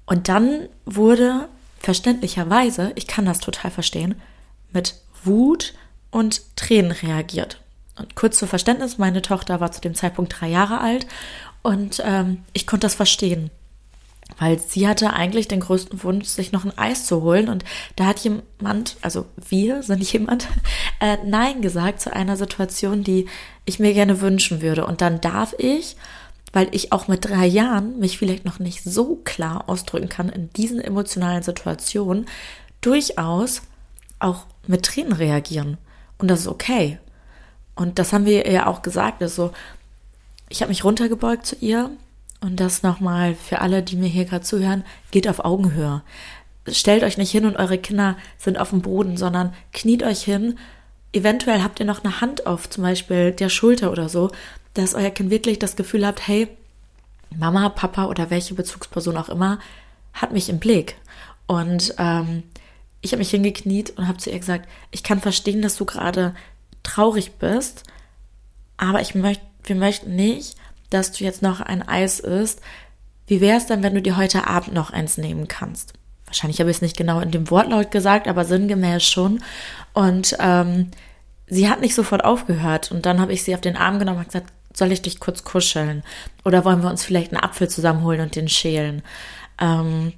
Und 0.06 0.28
dann 0.28 0.68
wurde 0.84 1.48
verständlicherweise, 1.78 2.92
ich 2.94 3.06
kann 3.06 3.26
das 3.26 3.40
total 3.40 3.70
verstehen, 3.70 4.14
mit 4.72 4.94
Wut 5.24 5.74
und 6.10 6.56
Tränen 6.56 6.92
reagiert. 6.92 7.60
Und 7.98 8.14
kurz 8.14 8.38
zu 8.38 8.46
Verständnis, 8.46 8.98
meine 8.98 9.22
Tochter 9.22 9.60
war 9.60 9.72
zu 9.72 9.80
dem 9.80 9.94
Zeitpunkt 9.94 10.40
drei 10.40 10.48
Jahre 10.48 10.80
alt 10.80 11.06
und 11.62 12.02
ähm, 12.04 12.44
ich 12.52 12.66
konnte 12.66 12.86
das 12.86 12.94
verstehen. 12.94 13.50
Weil 14.38 14.58
sie 14.58 14.86
hatte 14.86 15.12
eigentlich 15.12 15.48
den 15.48 15.60
größten 15.60 16.02
Wunsch, 16.02 16.26
sich 16.26 16.52
noch 16.52 16.64
ein 16.64 16.76
Eis 16.76 17.06
zu 17.06 17.22
holen. 17.22 17.48
Und 17.48 17.64
da 17.96 18.06
hat 18.06 18.20
jemand, 18.20 18.96
also 19.00 19.26
wir 19.48 19.82
sind 19.82 20.02
jemand, 20.12 20.48
äh, 21.00 21.16
Nein 21.24 21.62
gesagt 21.62 22.00
zu 22.00 22.12
einer 22.12 22.36
Situation, 22.36 23.02
die 23.02 23.26
ich 23.64 23.78
mir 23.78 23.94
gerne 23.94 24.20
wünschen 24.20 24.60
würde. 24.62 24.86
Und 24.86 25.00
dann 25.00 25.20
darf 25.20 25.54
ich 25.58 25.96
weil 26.56 26.68
ich 26.74 26.90
auch 26.90 27.06
mit 27.06 27.22
drei 27.26 27.44
Jahren 27.44 27.98
mich 27.98 28.16
vielleicht 28.16 28.46
noch 28.46 28.58
nicht 28.58 28.82
so 28.82 29.16
klar 29.24 29.68
ausdrücken 29.68 30.08
kann 30.08 30.30
in 30.30 30.50
diesen 30.54 30.80
emotionalen 30.80 31.42
Situationen, 31.42 32.24
durchaus 32.80 33.60
auch 34.20 34.46
mit 34.66 34.82
Tränen 34.86 35.12
reagieren. 35.12 35.76
Und 36.16 36.28
das 36.28 36.40
ist 36.40 36.46
okay. 36.46 36.98
Und 37.74 37.98
das 37.98 38.14
haben 38.14 38.24
wir 38.24 38.46
ihr 38.46 38.68
auch 38.68 38.80
gesagt. 38.80 39.22
Also, 39.22 39.52
ich 40.48 40.62
habe 40.62 40.70
mich 40.70 40.82
runtergebeugt 40.82 41.44
zu 41.44 41.56
ihr 41.56 41.90
und 42.46 42.60
das 42.60 42.82
nochmal 42.82 43.34
für 43.34 43.60
alle, 43.60 43.82
die 43.82 43.96
mir 43.96 44.08
hier 44.08 44.24
gerade 44.24 44.44
zuhören, 44.44 44.84
geht 45.10 45.28
auf 45.28 45.44
Augenhöhe. 45.44 46.02
Stellt 46.68 47.04
euch 47.04 47.18
nicht 47.18 47.30
hin 47.30 47.46
und 47.46 47.56
eure 47.56 47.78
Kinder 47.78 48.16
sind 48.38 48.58
auf 48.58 48.70
dem 48.70 48.82
Boden, 48.82 49.16
sondern 49.16 49.52
kniet 49.72 50.02
euch 50.02 50.22
hin. 50.22 50.58
Eventuell 51.12 51.62
habt 51.62 51.80
ihr 51.80 51.86
noch 51.86 52.02
eine 52.02 52.20
Hand 52.20 52.46
auf 52.46 52.68
zum 52.68 52.82
Beispiel 52.82 53.32
der 53.32 53.48
Schulter 53.48 53.92
oder 53.92 54.08
so 54.08 54.30
dass 54.76 54.94
euer 54.94 55.10
Kind 55.10 55.30
wirklich 55.30 55.58
das 55.58 55.76
Gefühl 55.76 56.06
habt, 56.06 56.26
hey, 56.26 56.48
Mama, 57.34 57.68
Papa 57.70 58.06
oder 58.06 58.30
welche 58.30 58.54
Bezugsperson 58.54 59.16
auch 59.16 59.28
immer 59.28 59.58
hat 60.12 60.32
mich 60.32 60.48
im 60.48 60.58
Blick. 60.58 60.96
Und 61.46 61.94
ähm, 61.98 62.42
ich 63.00 63.12
habe 63.12 63.18
mich 63.18 63.30
hingekniet 63.30 63.96
und 63.96 64.06
habe 64.06 64.18
zu 64.18 64.30
ihr 64.30 64.38
gesagt, 64.38 64.68
ich 64.90 65.02
kann 65.02 65.20
verstehen, 65.20 65.62
dass 65.62 65.76
du 65.76 65.84
gerade 65.84 66.34
traurig 66.82 67.32
bist, 67.32 67.84
aber 68.76 69.00
ich 69.00 69.14
möchte, 69.14 69.44
wir 69.64 69.76
möchten 69.76 70.14
nicht, 70.14 70.56
dass 70.90 71.12
du 71.12 71.24
jetzt 71.24 71.42
noch 71.42 71.60
ein 71.60 71.86
Eis 71.86 72.20
isst. 72.20 72.60
Wie 73.26 73.40
wäre 73.40 73.58
es 73.58 73.66
denn, 73.66 73.82
wenn 73.82 73.94
du 73.94 74.02
dir 74.02 74.16
heute 74.16 74.46
Abend 74.46 74.74
noch 74.74 74.90
eins 74.90 75.18
nehmen 75.18 75.48
kannst? 75.48 75.94
Wahrscheinlich 76.26 76.60
habe 76.60 76.70
ich 76.70 76.78
es 76.78 76.82
nicht 76.82 76.96
genau 76.96 77.20
in 77.20 77.30
dem 77.30 77.50
Wortlaut 77.50 77.90
gesagt, 77.90 78.28
aber 78.28 78.44
sinngemäß 78.44 79.04
schon. 79.04 79.42
Und 79.94 80.36
ähm, 80.40 80.90
sie 81.46 81.68
hat 81.68 81.80
nicht 81.80 81.94
sofort 81.94 82.24
aufgehört. 82.24 82.90
Und 82.90 83.06
dann 83.06 83.20
habe 83.20 83.32
ich 83.32 83.42
sie 83.42 83.54
auf 83.54 83.60
den 83.60 83.76
Arm 83.76 83.98
genommen 83.98 84.18
und 84.18 84.26
gesagt, 84.26 84.52
soll 84.74 84.92
ich 84.92 85.02
dich 85.02 85.20
kurz 85.20 85.44
kuscheln? 85.44 86.02
Oder 86.44 86.64
wollen 86.64 86.82
wir 86.82 86.90
uns 86.90 87.04
vielleicht 87.04 87.32
einen 87.32 87.42
Apfel 87.42 87.68
zusammenholen 87.68 88.20
und 88.20 88.36
den 88.36 88.48
schälen? 88.48 89.02
Ähm, 89.60 90.12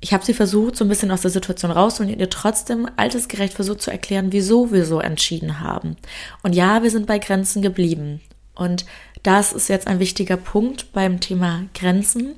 ich 0.00 0.12
habe 0.12 0.24
sie 0.24 0.34
versucht, 0.34 0.76
so 0.76 0.84
ein 0.84 0.88
bisschen 0.88 1.12
aus 1.12 1.20
der 1.20 1.30
Situation 1.30 1.70
rauszuholen 1.70 2.14
und 2.14 2.20
ihr 2.20 2.28
trotzdem 2.28 2.88
altersgerecht 2.96 3.54
versucht 3.54 3.82
zu 3.82 3.92
erklären, 3.92 4.32
wieso 4.32 4.72
wir 4.72 4.84
so 4.84 4.98
entschieden 5.00 5.60
haben. 5.60 5.96
Und 6.42 6.54
ja, 6.54 6.82
wir 6.82 6.90
sind 6.90 7.06
bei 7.06 7.18
Grenzen 7.18 7.62
geblieben. 7.62 8.20
Und 8.54 8.84
das 9.22 9.52
ist 9.52 9.68
jetzt 9.68 9.86
ein 9.86 9.98
wichtiger 9.98 10.36
Punkt 10.36 10.92
beim 10.92 11.20
Thema 11.20 11.64
Grenzen. 11.74 12.36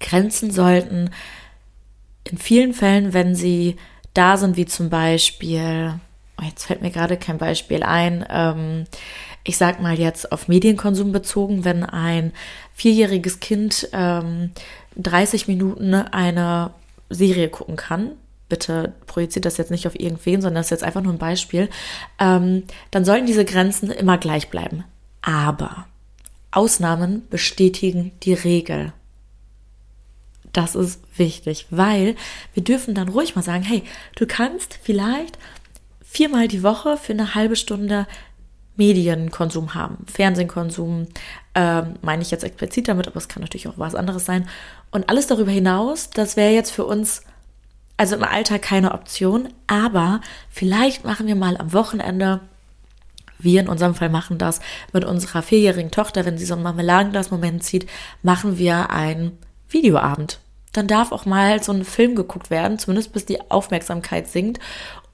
Grenzen 0.00 0.50
sollten 0.50 1.10
in 2.24 2.38
vielen 2.38 2.72
Fällen, 2.72 3.12
wenn 3.12 3.34
sie 3.34 3.76
da 4.14 4.36
sind, 4.36 4.56
wie 4.56 4.66
zum 4.66 4.90
Beispiel, 4.90 5.94
oh, 6.40 6.44
jetzt 6.44 6.64
fällt 6.64 6.82
mir 6.82 6.90
gerade 6.90 7.16
kein 7.16 7.38
Beispiel 7.38 7.82
ein, 7.82 8.24
ähm, 8.30 8.84
ich 9.44 9.56
sag 9.56 9.80
mal 9.80 9.98
jetzt 9.98 10.32
auf 10.32 10.48
Medienkonsum 10.48 11.12
bezogen, 11.12 11.64
wenn 11.64 11.84
ein 11.84 12.32
vierjähriges 12.74 13.40
Kind 13.40 13.88
ähm, 13.92 14.50
30 14.96 15.48
Minuten 15.48 15.94
eine 15.94 16.70
Serie 17.10 17.48
gucken 17.48 17.76
kann, 17.76 18.12
bitte 18.48 18.94
projiziert 19.06 19.44
das 19.44 19.56
jetzt 19.56 19.70
nicht 19.70 19.86
auf 19.86 19.98
irgendwen, 19.98 20.40
sondern 20.40 20.60
das 20.60 20.66
ist 20.66 20.70
jetzt 20.70 20.84
einfach 20.84 21.02
nur 21.02 21.12
ein 21.12 21.18
Beispiel, 21.18 21.68
ähm, 22.18 22.64
dann 22.90 23.04
sollen 23.04 23.26
diese 23.26 23.44
Grenzen 23.44 23.90
immer 23.90 24.18
gleich 24.18 24.48
bleiben. 24.48 24.84
Aber 25.22 25.86
Ausnahmen 26.50 27.28
bestätigen 27.28 28.12
die 28.22 28.34
Regel. 28.34 28.92
Das 30.52 30.74
ist 30.74 31.00
wichtig, 31.16 31.66
weil 31.70 32.16
wir 32.54 32.64
dürfen 32.64 32.94
dann 32.94 33.08
ruhig 33.08 33.36
mal 33.36 33.42
sagen, 33.42 33.62
hey, 33.62 33.82
du 34.16 34.26
kannst 34.26 34.78
vielleicht 34.82 35.38
viermal 36.02 36.48
die 36.48 36.62
Woche 36.62 36.96
für 36.96 37.12
eine 37.12 37.34
halbe 37.34 37.54
Stunde 37.54 38.06
Medienkonsum 38.76 39.74
haben, 39.74 40.06
Fernsehkonsum, 40.06 41.08
äh, 41.54 41.82
meine 42.00 42.22
ich 42.22 42.30
jetzt 42.30 42.44
explizit 42.44 42.88
damit, 42.88 43.08
aber 43.08 43.16
es 43.16 43.28
kann 43.28 43.42
natürlich 43.42 43.68
auch 43.68 43.76
was 43.76 43.96
anderes 43.96 44.24
sein. 44.24 44.48
Und 44.90 45.08
alles 45.10 45.26
darüber 45.26 45.50
hinaus, 45.50 46.10
das 46.10 46.36
wäre 46.36 46.52
jetzt 46.52 46.70
für 46.70 46.86
uns, 46.86 47.22
also 47.96 48.14
im 48.14 48.22
Alltag 48.22 48.62
keine 48.62 48.92
Option, 48.92 49.48
aber 49.66 50.20
vielleicht 50.48 51.04
machen 51.04 51.26
wir 51.26 51.34
mal 51.34 51.56
am 51.56 51.72
Wochenende, 51.72 52.40
wir 53.38 53.60
in 53.60 53.68
unserem 53.68 53.94
Fall 53.94 54.08
machen 54.08 54.38
das 54.38 54.60
mit 54.92 55.04
unserer 55.04 55.42
vierjährigen 55.42 55.90
Tochter, 55.90 56.24
wenn 56.24 56.38
sie 56.38 56.44
so 56.44 56.54
ein 56.54 56.62
Marmeladenglas-Moment 56.62 57.62
zieht, 57.62 57.88
machen 58.22 58.58
wir 58.58 58.90
einen 58.90 59.38
Videoabend. 59.68 60.40
Dann 60.72 60.86
darf 60.86 61.12
auch 61.12 61.24
mal 61.24 61.62
so 61.62 61.72
ein 61.72 61.84
Film 61.84 62.14
geguckt 62.14 62.50
werden, 62.50 62.78
zumindest 62.78 63.12
bis 63.12 63.26
die 63.26 63.50
Aufmerksamkeit 63.50 64.28
sinkt. 64.28 64.60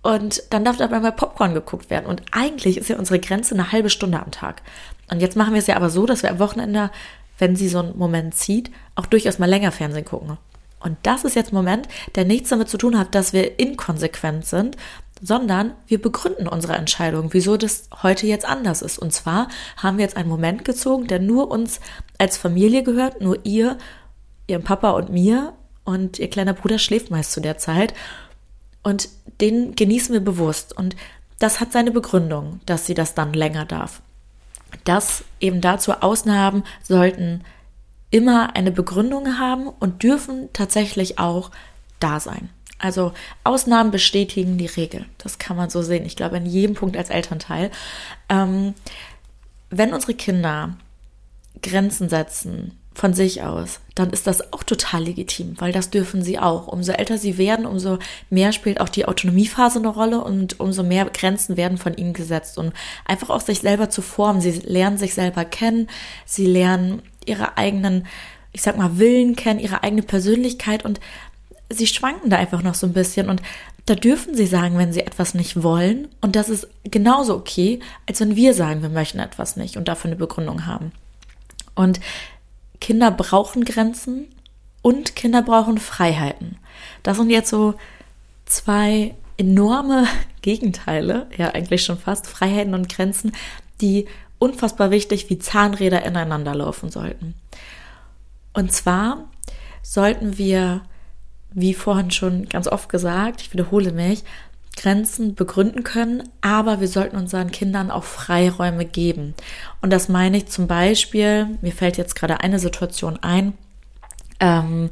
Und 0.02 0.42
dann 0.50 0.64
darf 0.64 0.76
dabei 0.76 1.00
mal 1.00 1.12
Popcorn 1.12 1.54
geguckt 1.54 1.88
werden. 1.90 2.06
Und 2.06 2.22
eigentlich 2.32 2.76
ist 2.76 2.88
ja 2.88 2.98
unsere 2.98 3.20
Grenze 3.20 3.54
eine 3.54 3.72
halbe 3.72 3.88
Stunde 3.88 4.20
am 4.20 4.30
Tag. 4.30 4.62
Und 5.10 5.20
jetzt 5.20 5.36
machen 5.36 5.54
wir 5.54 5.60
es 5.60 5.66
ja 5.66 5.76
aber 5.76 5.90
so, 5.90 6.06
dass 6.06 6.22
wir 6.22 6.30
am 6.30 6.38
Wochenende, 6.38 6.90
wenn 7.38 7.56
sie 7.56 7.68
so 7.68 7.78
einen 7.78 7.96
Moment 7.96 8.34
zieht, 8.34 8.70
auch 8.96 9.06
durchaus 9.06 9.38
mal 9.38 9.48
länger 9.48 9.72
Fernsehen 9.72 10.04
gucken. 10.04 10.36
Und 10.80 10.98
das 11.02 11.24
ist 11.24 11.34
jetzt 11.34 11.52
ein 11.52 11.56
Moment, 11.56 11.88
der 12.14 12.26
nichts 12.26 12.50
damit 12.50 12.68
zu 12.68 12.76
tun 12.76 12.98
hat, 12.98 13.14
dass 13.14 13.32
wir 13.32 13.58
inkonsequent 13.58 14.44
sind, 14.44 14.76
sondern 15.24 15.72
wir 15.86 16.02
begründen 16.02 16.46
unsere 16.46 16.74
Entscheidung, 16.74 17.32
wieso 17.32 17.56
das 17.56 17.88
heute 18.02 18.26
jetzt 18.26 18.44
anders 18.44 18.82
ist. 18.82 18.98
Und 18.98 19.10
zwar 19.10 19.48
haben 19.78 19.96
wir 19.96 20.04
jetzt 20.04 20.18
einen 20.18 20.28
Moment 20.28 20.66
gezogen, 20.66 21.06
der 21.06 21.18
nur 21.18 21.50
uns 21.50 21.80
als 22.18 22.36
Familie 22.36 22.82
gehört, 22.82 23.22
nur 23.22 23.38
ihr, 23.46 23.78
ihrem 24.46 24.64
Papa 24.64 24.90
und 24.90 25.08
mir 25.08 25.54
und 25.82 26.18
ihr 26.18 26.28
kleiner 26.28 26.52
Bruder 26.52 26.78
schläft 26.78 27.10
meist 27.10 27.32
zu 27.32 27.40
der 27.40 27.56
Zeit. 27.56 27.94
Und 28.82 29.08
den 29.40 29.74
genießen 29.74 30.12
wir 30.12 30.20
bewusst. 30.20 30.76
Und 30.76 30.94
das 31.38 31.58
hat 31.58 31.72
seine 31.72 31.90
Begründung, 31.90 32.60
dass 32.66 32.84
sie 32.84 32.94
das 32.94 33.14
dann 33.14 33.32
länger 33.32 33.64
darf. 33.64 34.02
Dass 34.84 35.24
eben 35.40 35.62
dazu 35.62 35.92
Ausnahmen 35.92 36.64
sollten 36.82 37.44
immer 38.10 38.54
eine 38.56 38.72
Begründung 38.72 39.38
haben 39.38 39.68
und 39.68 40.02
dürfen 40.02 40.50
tatsächlich 40.52 41.18
auch 41.18 41.50
da 41.98 42.20
sein. 42.20 42.50
Also 42.78 43.12
Ausnahmen 43.44 43.90
bestätigen 43.90 44.58
die 44.58 44.66
Regel. 44.66 45.06
Das 45.18 45.38
kann 45.38 45.56
man 45.56 45.70
so 45.70 45.82
sehen. 45.82 46.04
Ich 46.04 46.16
glaube, 46.16 46.36
in 46.36 46.46
jedem 46.46 46.74
Punkt 46.74 46.96
als 46.96 47.10
Elternteil. 47.10 47.70
Ähm, 48.28 48.74
wenn 49.70 49.94
unsere 49.94 50.14
Kinder 50.14 50.76
Grenzen 51.62 52.08
setzen 52.08 52.78
von 52.92 53.12
sich 53.12 53.42
aus, 53.42 53.80
dann 53.96 54.10
ist 54.10 54.26
das 54.26 54.52
auch 54.52 54.62
total 54.62 55.04
legitim, 55.04 55.54
weil 55.58 55.72
das 55.72 55.90
dürfen 55.90 56.22
sie 56.22 56.38
auch. 56.38 56.68
Umso 56.68 56.92
älter 56.92 57.18
sie 57.18 57.38
werden, 57.38 57.66
umso 57.66 57.98
mehr 58.30 58.52
spielt 58.52 58.80
auch 58.80 58.88
die 58.88 59.06
Autonomiephase 59.06 59.80
eine 59.80 59.88
Rolle 59.88 60.22
und 60.22 60.60
umso 60.60 60.84
mehr 60.84 61.04
Grenzen 61.06 61.56
werden 61.56 61.76
von 61.76 61.96
ihnen 61.96 62.12
gesetzt 62.12 62.56
und 62.56 62.72
einfach 63.04 63.30
auch 63.30 63.40
sich 63.40 63.60
selber 63.60 63.90
zu 63.90 64.00
formen. 64.00 64.40
Sie 64.40 64.52
lernen 64.52 64.98
sich 64.98 65.14
selber 65.14 65.44
kennen, 65.44 65.88
sie 66.24 66.46
lernen 66.46 67.02
ihre 67.26 67.56
eigenen, 67.56 68.06
ich 68.52 68.62
sag 68.62 68.76
mal, 68.76 68.98
Willen 68.98 69.34
kennen, 69.34 69.58
ihre 69.58 69.82
eigene 69.82 70.02
Persönlichkeit 70.02 70.84
und 70.84 71.00
sie 71.70 71.86
schwanken 71.86 72.30
da 72.30 72.36
einfach 72.36 72.62
noch 72.62 72.74
so 72.74 72.86
ein 72.86 72.92
bisschen 72.92 73.28
und 73.28 73.42
da 73.86 73.94
dürfen 73.94 74.34
sie 74.34 74.46
sagen, 74.46 74.78
wenn 74.78 74.92
sie 74.92 75.00
etwas 75.00 75.34
nicht 75.34 75.62
wollen. 75.62 76.08
Und 76.20 76.36
das 76.36 76.48
ist 76.48 76.68
genauso 76.84 77.34
okay, 77.34 77.80
als 78.08 78.20
wenn 78.20 78.36
wir 78.36 78.54
sagen, 78.54 78.82
wir 78.82 78.88
möchten 78.88 79.18
etwas 79.18 79.56
nicht 79.56 79.76
und 79.76 79.88
dafür 79.88 80.10
eine 80.10 80.16
Begründung 80.16 80.66
haben. 80.66 80.92
Und 81.74 82.00
Kinder 82.80 83.10
brauchen 83.10 83.64
Grenzen 83.64 84.28
und 84.82 85.16
Kinder 85.16 85.42
brauchen 85.42 85.78
Freiheiten. 85.78 86.56
Das 87.02 87.16
sind 87.16 87.30
jetzt 87.30 87.50
so 87.50 87.74
zwei 88.46 89.14
enorme 89.36 90.06
Gegenteile, 90.42 91.26
ja 91.36 91.50
eigentlich 91.50 91.84
schon 91.84 91.98
fast, 91.98 92.26
Freiheiten 92.26 92.74
und 92.74 92.88
Grenzen, 92.88 93.32
die 93.80 94.06
unfassbar 94.38 94.90
wichtig 94.90 95.30
wie 95.30 95.38
Zahnräder 95.38 96.04
ineinander 96.04 96.54
laufen 96.54 96.90
sollten. 96.90 97.34
Und 98.52 98.72
zwar 98.72 99.24
sollten 99.82 100.38
wir 100.38 100.82
wie 101.54 101.74
vorhin 101.74 102.10
schon 102.10 102.48
ganz 102.48 102.66
oft 102.66 102.88
gesagt, 102.88 103.40
ich 103.40 103.52
wiederhole 103.52 103.92
mich, 103.92 104.24
Grenzen 104.76 105.34
begründen 105.34 105.84
können, 105.84 106.28
aber 106.40 106.80
wir 106.80 106.88
sollten 106.88 107.16
unseren 107.16 107.52
Kindern 107.52 107.90
auch 107.90 108.04
Freiräume 108.04 108.84
geben. 108.84 109.34
Und 109.80 109.92
das 109.92 110.08
meine 110.08 110.38
ich 110.38 110.46
zum 110.46 110.66
Beispiel, 110.66 111.58
mir 111.62 111.72
fällt 111.72 111.96
jetzt 111.96 112.16
gerade 112.16 112.40
eine 112.40 112.58
Situation 112.58 113.18
ein, 113.22 113.54
ähm, 114.40 114.90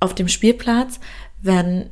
auf 0.00 0.14
dem 0.14 0.28
Spielplatz, 0.28 1.00
wenn 1.42 1.90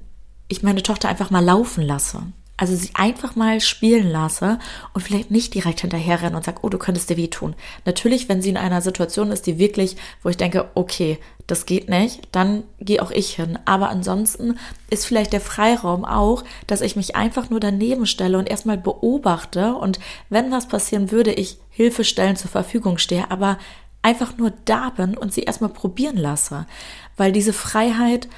ich 0.49 0.63
meine 0.63 0.83
Tochter 0.83 1.09
einfach 1.09 1.31
mal 1.31 1.45
laufen 1.45 1.83
lasse. 1.83 2.23
Also 2.57 2.75
sie 2.75 2.91
einfach 2.95 3.37
mal 3.37 3.61
spielen 3.61 4.09
lasse 4.09 4.59
und 4.95 5.03
vielleicht 5.03 5.31
nicht 5.31 5.53
direkt 5.53 5.81
hinterherrennen 5.81 6.37
und 6.37 6.45
sage, 6.45 6.61
oh, 6.63 6.71
du 6.71 6.79
könntest 6.79 7.11
dir 7.11 7.19
wehtun. 7.19 7.55
Natürlich, 7.85 8.29
wenn 8.29 8.41
sie 8.41 8.49
in 8.49 8.57
einer 8.57 8.81
Situation 8.81 9.31
ist, 9.31 9.47
die 9.47 9.59
wirklich, 9.59 9.97
wo 10.23 10.31
ich 10.31 10.39
denke, 10.39 10.71
okay, 10.75 11.19
das 11.47 11.65
geht 11.65 11.89
nicht, 11.89 12.29
dann 12.33 12.65
gehe 12.81 13.01
auch 13.01 13.11
ich 13.11 13.35
hin. 13.35 13.59
Aber 13.65 13.89
ansonsten 13.89 14.59
ist 14.91 15.07
vielleicht 15.07 15.33
der 15.33 15.41
Freiraum 15.41 16.05
auch, 16.05 16.45
dass 16.67 16.81
ich 16.81 16.97
mich 16.97 17.15
einfach 17.15 17.51
nur 17.51 17.61
daneben 17.61 18.07
stelle 18.07 18.39
und 18.39 18.49
erstmal 18.49 18.79
beobachte 18.79 19.75
und 19.75 20.01
wenn 20.29 20.51
was 20.51 20.67
passieren 20.67 21.11
würde, 21.11 21.33
ich 21.33 21.59
Hilfestellen 21.71 22.37
zur 22.37 22.51
Verfügung 22.51 22.99
stehe, 22.99 23.31
aber 23.31 23.59
einfach 24.03 24.37
nur 24.39 24.53
da 24.65 24.91
bin 24.91 25.17
und 25.17 25.33
sie 25.33 25.43
erstmal 25.43 25.71
probieren 25.71 26.17
lasse. 26.17 26.67
Weil 27.17 27.33
diese 27.33 27.53
Freiheit 27.53 28.29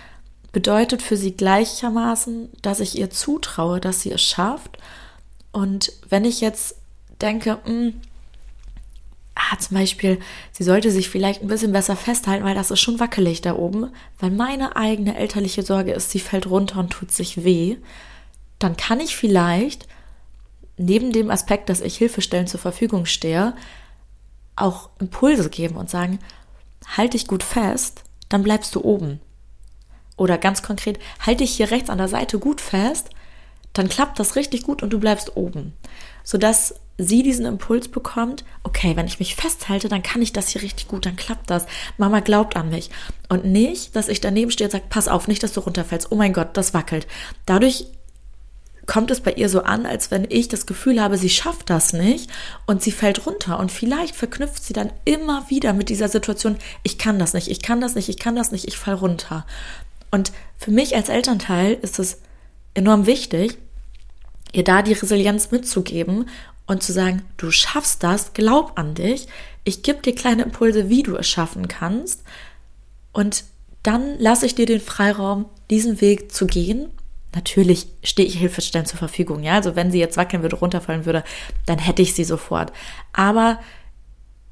bedeutet 0.52 1.02
für 1.02 1.16
sie 1.16 1.32
gleichermaßen, 1.32 2.50
dass 2.62 2.80
ich 2.80 2.98
ihr 2.98 3.10
zutraue, 3.10 3.80
dass 3.80 4.00
sie 4.00 4.12
es 4.12 4.22
schafft. 4.22 4.78
Und 5.52 5.92
wenn 6.08 6.24
ich 6.24 6.40
jetzt 6.40 6.76
denke, 7.20 7.58
mh, 7.64 7.70
hm, 7.70 8.00
ah, 9.38 9.58
zum 9.58 9.76
Beispiel, 9.76 10.18
sie 10.52 10.64
sollte 10.64 10.90
sich 10.90 11.08
vielleicht 11.08 11.42
ein 11.42 11.48
bisschen 11.48 11.72
besser 11.72 11.96
festhalten, 11.96 12.44
weil 12.44 12.54
das 12.54 12.70
ist 12.70 12.80
schon 12.80 13.00
wackelig 13.00 13.40
da 13.40 13.54
oben, 13.54 13.90
weil 14.18 14.30
meine 14.30 14.76
eigene 14.76 15.16
elterliche 15.16 15.62
Sorge 15.62 15.92
ist, 15.92 16.10
sie 16.10 16.20
fällt 16.20 16.46
runter 16.46 16.80
und 16.80 16.90
tut 16.90 17.12
sich 17.12 17.44
weh, 17.44 17.76
dann 18.58 18.76
kann 18.76 19.00
ich 19.00 19.16
vielleicht 19.16 19.86
neben 20.76 21.12
dem 21.12 21.30
Aspekt, 21.30 21.68
dass 21.68 21.80
ich 21.80 21.96
Hilfestellen 21.96 22.46
zur 22.46 22.60
Verfügung 22.60 23.06
stehe, 23.06 23.54
auch 24.56 24.90
Impulse 24.98 25.50
geben 25.50 25.76
und 25.76 25.88
sagen, 25.88 26.18
halt 26.96 27.14
dich 27.14 27.26
gut 27.26 27.42
fest, 27.42 28.02
dann 28.28 28.42
bleibst 28.42 28.74
du 28.74 28.82
oben. 28.82 29.20
Oder 30.16 30.36
ganz 30.36 30.62
konkret, 30.62 30.98
halte 31.20 31.44
dich 31.44 31.56
hier 31.56 31.70
rechts 31.70 31.90
an 31.90 31.98
der 31.98 32.08
Seite 32.08 32.38
gut 32.38 32.60
fest, 32.60 33.10
dann 33.78 33.88
klappt 33.88 34.18
das 34.18 34.36
richtig 34.36 34.62
gut 34.62 34.82
und 34.82 34.90
du 34.90 34.98
bleibst 34.98 35.36
oben. 35.36 35.72
Sodass 36.24 36.74
sie 36.98 37.22
diesen 37.22 37.46
Impuls 37.46 37.88
bekommt, 37.88 38.44
okay, 38.64 38.96
wenn 38.96 39.06
ich 39.06 39.20
mich 39.20 39.36
festhalte, 39.36 39.88
dann 39.88 40.02
kann 40.02 40.20
ich 40.20 40.32
das 40.32 40.48
hier 40.48 40.62
richtig 40.62 40.88
gut, 40.88 41.06
dann 41.06 41.16
klappt 41.16 41.48
das. 41.48 41.66
Mama 41.96 42.20
glaubt 42.20 42.56
an 42.56 42.70
mich. 42.70 42.90
Und 43.28 43.44
nicht, 43.44 43.94
dass 43.94 44.08
ich 44.08 44.20
daneben 44.20 44.50
stehe 44.50 44.66
und 44.66 44.72
sage, 44.72 44.84
pass 44.90 45.06
auf, 45.06 45.28
nicht, 45.28 45.42
dass 45.42 45.52
du 45.52 45.60
runterfällst. 45.60 46.10
Oh 46.10 46.16
mein 46.16 46.32
Gott, 46.32 46.56
das 46.56 46.74
wackelt. 46.74 47.06
Dadurch 47.46 47.86
kommt 48.86 49.10
es 49.10 49.20
bei 49.20 49.32
ihr 49.32 49.48
so 49.48 49.62
an, 49.62 49.86
als 49.86 50.10
wenn 50.10 50.26
ich 50.28 50.48
das 50.48 50.66
Gefühl 50.66 51.00
habe, 51.00 51.18
sie 51.18 51.28
schafft 51.28 51.70
das 51.70 51.92
nicht 51.92 52.30
und 52.66 52.82
sie 52.82 52.90
fällt 52.90 53.26
runter. 53.26 53.60
Und 53.60 53.70
vielleicht 53.70 54.16
verknüpft 54.16 54.64
sie 54.64 54.72
dann 54.72 54.90
immer 55.04 55.48
wieder 55.50 55.74
mit 55.74 55.90
dieser 55.90 56.08
Situation, 56.08 56.56
ich 56.82 56.98
kann 56.98 57.18
das 57.18 57.34
nicht, 57.34 57.48
ich 57.48 57.62
kann 57.62 57.80
das 57.80 57.94
nicht, 57.94 58.08
ich 58.08 58.18
kann 58.18 58.34
das 58.34 58.50
nicht, 58.50 58.66
ich 58.66 58.78
fall 58.78 58.94
runter. 58.94 59.46
Und 60.10 60.32
für 60.56 60.70
mich 60.70 60.96
als 60.96 61.10
Elternteil 61.10 61.74
ist 61.80 61.98
es 61.98 62.22
enorm 62.74 63.06
wichtig, 63.06 63.58
ihr 64.52 64.64
da 64.64 64.82
die 64.82 64.92
Resilienz 64.92 65.50
mitzugeben 65.50 66.28
und 66.66 66.82
zu 66.82 66.92
sagen, 66.92 67.22
du 67.36 67.50
schaffst 67.50 68.02
das, 68.02 68.32
glaub 68.32 68.78
an 68.78 68.94
dich, 68.94 69.26
ich 69.64 69.82
gebe 69.82 70.02
dir 70.02 70.14
kleine 70.14 70.42
Impulse, 70.42 70.88
wie 70.88 71.02
du 71.02 71.16
es 71.16 71.28
schaffen 71.28 71.68
kannst 71.68 72.22
und 73.12 73.44
dann 73.82 74.18
lasse 74.18 74.46
ich 74.46 74.54
dir 74.54 74.66
den 74.66 74.80
Freiraum, 74.80 75.46
diesen 75.70 76.00
Weg 76.00 76.32
zu 76.32 76.46
gehen. 76.46 76.88
Natürlich 77.34 77.86
stehe 78.02 78.26
ich 78.26 78.38
Hilfestellen 78.38 78.86
zur 78.86 78.98
Verfügung, 78.98 79.42
ja, 79.42 79.54
also 79.54 79.76
wenn 79.76 79.90
sie 79.90 79.98
jetzt 79.98 80.16
wackeln 80.16 80.42
würde, 80.42 80.56
runterfallen 80.56 81.04
würde, 81.04 81.24
dann 81.66 81.78
hätte 81.78 82.02
ich 82.02 82.14
sie 82.14 82.24
sofort. 82.24 82.72
Aber 83.12 83.60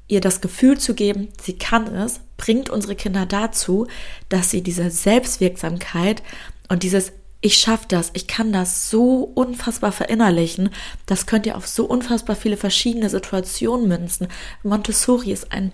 ihr 0.07 0.21
das 0.21 0.41
Gefühl 0.41 0.77
zu 0.77 0.93
geben, 0.93 1.29
sie 1.41 1.57
kann 1.57 1.93
es, 1.93 2.21
bringt 2.37 2.69
unsere 2.69 2.95
Kinder 2.95 3.25
dazu, 3.25 3.87
dass 4.29 4.51
sie 4.51 4.61
diese 4.61 4.89
Selbstwirksamkeit 4.89 6.23
und 6.69 6.83
dieses 6.83 7.11
ich 7.41 7.57
schaffe 7.57 7.85
das, 7.87 8.11
ich 8.13 8.27
kann 8.27 8.51
das 8.51 8.89
so 8.89 9.31
unfassbar 9.35 9.91
verinnerlichen. 9.91 10.69
Das 11.05 11.27
könnt 11.27 11.45
ihr 11.45 11.55
auf 11.55 11.67
so 11.67 11.85
unfassbar 11.85 12.35
viele 12.35 12.57
verschiedene 12.57 13.09
Situationen 13.09 13.87
münzen. 13.87 14.27
Montessori 14.63 15.31
ist 15.31 15.51
ein 15.51 15.71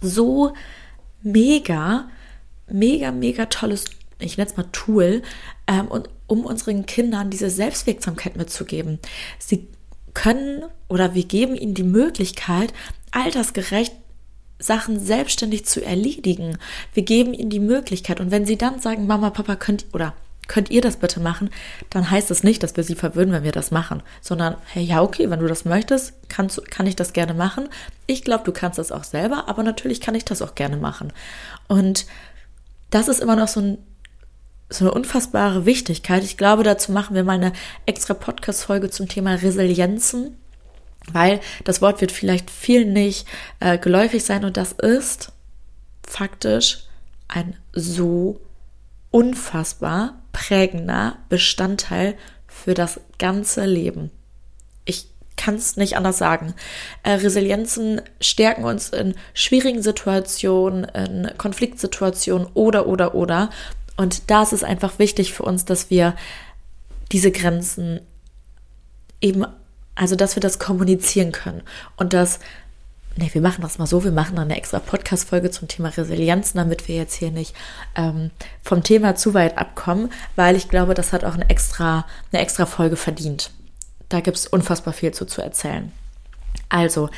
so 0.00 0.54
mega, 1.22 2.08
mega, 2.66 3.12
mega 3.12 3.46
tolles, 3.46 3.84
ich 4.18 4.38
nenne 4.38 4.50
es 4.50 4.56
mal 4.56 4.66
Tool, 4.72 5.22
ähm, 5.66 5.88
und, 5.88 6.08
um 6.26 6.46
unseren 6.46 6.86
Kindern 6.86 7.30
diese 7.30 7.50
Selbstwirksamkeit 7.50 8.36
mitzugeben. 8.36 8.98
Sie 9.38 9.68
können 10.14 10.64
oder 10.88 11.14
wir 11.14 11.24
geben 11.24 11.56
ihnen 11.56 11.74
die 11.74 11.82
Möglichkeit, 11.82 12.72
altersgerecht 13.10 13.94
Sachen 14.58 15.00
selbstständig 15.00 15.64
zu 15.66 15.84
erledigen. 15.84 16.58
Wir 16.94 17.02
geben 17.02 17.34
ihnen 17.34 17.50
die 17.50 17.60
Möglichkeit. 17.60 18.20
Und 18.20 18.30
wenn 18.30 18.46
sie 18.46 18.58
dann 18.58 18.80
sagen, 18.80 19.06
Mama, 19.06 19.30
Papa, 19.30 19.56
könnt 19.56 19.86
oder 19.92 20.14
könnt 20.50 20.68
ihr 20.68 20.80
das 20.80 20.96
bitte 20.96 21.20
machen, 21.20 21.50
dann 21.90 22.10
heißt 22.10 22.28
es 22.32 22.42
nicht, 22.42 22.64
dass 22.64 22.76
wir 22.76 22.82
sie 22.82 22.96
verwöhnen, 22.96 23.32
wenn 23.32 23.44
wir 23.44 23.52
das 23.52 23.70
machen, 23.70 24.02
sondern 24.20 24.56
hey, 24.66 24.82
ja, 24.82 25.00
okay, 25.00 25.30
wenn 25.30 25.38
du 25.38 25.46
das 25.46 25.64
möchtest, 25.64 26.12
kannst, 26.28 26.68
kann 26.72 26.88
ich 26.88 26.96
das 26.96 27.12
gerne 27.12 27.34
machen. 27.34 27.68
Ich 28.08 28.24
glaube, 28.24 28.42
du 28.42 28.50
kannst 28.50 28.76
das 28.76 28.90
auch 28.90 29.04
selber, 29.04 29.48
aber 29.48 29.62
natürlich 29.62 30.00
kann 30.00 30.16
ich 30.16 30.24
das 30.24 30.42
auch 30.42 30.56
gerne 30.56 30.76
machen. 30.76 31.12
Und 31.68 32.04
das 32.90 33.06
ist 33.06 33.20
immer 33.20 33.36
noch 33.36 33.46
so, 33.46 33.60
ein, 33.60 33.78
so 34.68 34.84
eine 34.84 34.92
unfassbare 34.92 35.66
Wichtigkeit. 35.66 36.24
Ich 36.24 36.36
glaube, 36.36 36.64
dazu 36.64 36.90
machen 36.90 37.14
wir 37.14 37.22
mal 37.22 37.36
eine 37.36 37.52
extra 37.86 38.14
Podcast-Folge 38.14 38.90
zum 38.90 39.08
Thema 39.08 39.36
Resilienzen 39.36 40.36
weil 41.12 41.40
das 41.64 41.80
Wort 41.80 42.02
wird 42.02 42.12
vielleicht 42.12 42.50
vielen 42.50 42.92
nicht 42.92 43.26
äh, 43.58 43.78
geläufig 43.78 44.22
sein 44.22 44.44
und 44.44 44.58
das 44.58 44.72
ist 44.72 45.32
faktisch 46.06 46.84
ein 47.26 47.56
so 47.72 48.38
unfassbar 49.10 50.19
prägender 50.32 51.18
Bestandteil 51.28 52.16
für 52.46 52.74
das 52.74 53.00
ganze 53.18 53.64
Leben. 53.64 54.10
Ich 54.84 55.08
kann 55.36 55.54
es 55.54 55.76
nicht 55.76 55.96
anders 55.96 56.18
sagen. 56.18 56.54
Äh, 57.02 57.12
Resilienzen 57.12 58.02
stärken 58.20 58.64
uns 58.64 58.90
in 58.90 59.14
schwierigen 59.32 59.82
Situationen, 59.82 60.84
in 60.84 61.30
Konfliktsituationen 61.38 62.48
oder, 62.54 62.86
oder, 62.86 63.14
oder. 63.14 63.50
Und 63.96 64.30
da 64.30 64.42
ist 64.42 64.52
es 64.52 64.64
einfach 64.64 64.98
wichtig 64.98 65.32
für 65.32 65.44
uns, 65.44 65.64
dass 65.64 65.90
wir 65.90 66.14
diese 67.12 67.32
Grenzen 67.32 68.00
eben, 69.20 69.46
also 69.94 70.16
dass 70.16 70.36
wir 70.36 70.40
das 70.40 70.58
kommunizieren 70.58 71.32
können 71.32 71.62
und 71.96 72.12
dass 72.12 72.38
nee, 73.16 73.30
wir 73.32 73.40
machen 73.40 73.62
das 73.62 73.78
mal 73.78 73.86
so, 73.86 74.04
wir 74.04 74.12
machen 74.12 74.36
dann 74.36 74.46
eine 74.46 74.56
extra 74.56 74.78
Podcast-Folge 74.78 75.50
zum 75.50 75.68
Thema 75.68 75.88
Resilienz, 75.88 76.52
damit 76.52 76.88
wir 76.88 76.96
jetzt 76.96 77.14
hier 77.14 77.30
nicht 77.30 77.54
ähm, 77.96 78.30
vom 78.62 78.82
Thema 78.82 79.14
zu 79.14 79.34
weit 79.34 79.58
abkommen, 79.58 80.12
weil 80.36 80.56
ich 80.56 80.68
glaube, 80.68 80.94
das 80.94 81.12
hat 81.12 81.24
auch 81.24 81.34
eine 81.34 81.48
extra, 81.50 82.06
eine 82.32 82.42
extra 82.42 82.66
Folge 82.66 82.96
verdient. 82.96 83.50
Da 84.08 84.20
gibt 84.20 84.36
es 84.36 84.46
unfassbar 84.46 84.92
viel 84.92 85.12
zu, 85.12 85.24
zu 85.26 85.42
erzählen. 85.42 85.92
Also, 86.68 87.10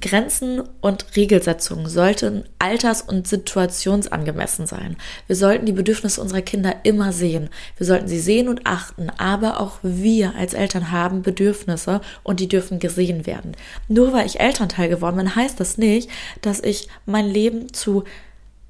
Grenzen 0.00 0.62
und 0.82 1.16
Regelsetzungen 1.16 1.88
sollten 1.88 2.44
alters- 2.58 3.02
und 3.02 3.26
situationsangemessen 3.26 4.66
sein. 4.66 4.96
Wir 5.26 5.36
sollten 5.36 5.64
die 5.64 5.72
Bedürfnisse 5.72 6.20
unserer 6.20 6.42
Kinder 6.42 6.76
immer 6.82 7.12
sehen. 7.12 7.48
Wir 7.78 7.86
sollten 7.86 8.06
sie 8.06 8.20
sehen 8.20 8.48
und 8.48 8.66
achten, 8.66 9.10
aber 9.16 9.58
auch 9.60 9.78
wir 9.82 10.34
als 10.36 10.52
Eltern 10.52 10.90
haben 10.90 11.22
Bedürfnisse 11.22 12.02
und 12.22 12.40
die 12.40 12.48
dürfen 12.48 12.78
gesehen 12.78 13.26
werden. 13.26 13.52
Nur 13.88 14.12
weil 14.12 14.26
ich 14.26 14.38
Elternteil 14.38 14.90
geworden 14.90 15.16
bin, 15.16 15.34
heißt 15.34 15.58
das 15.58 15.78
nicht, 15.78 16.10
dass 16.42 16.60
ich 16.60 16.88
mein 17.06 17.26
Leben 17.26 17.72
zu 17.72 18.04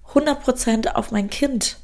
100 0.09 0.43
Prozent 0.43 0.95
auf 0.95 1.11
mein 1.11 1.29
Kind 1.29 1.79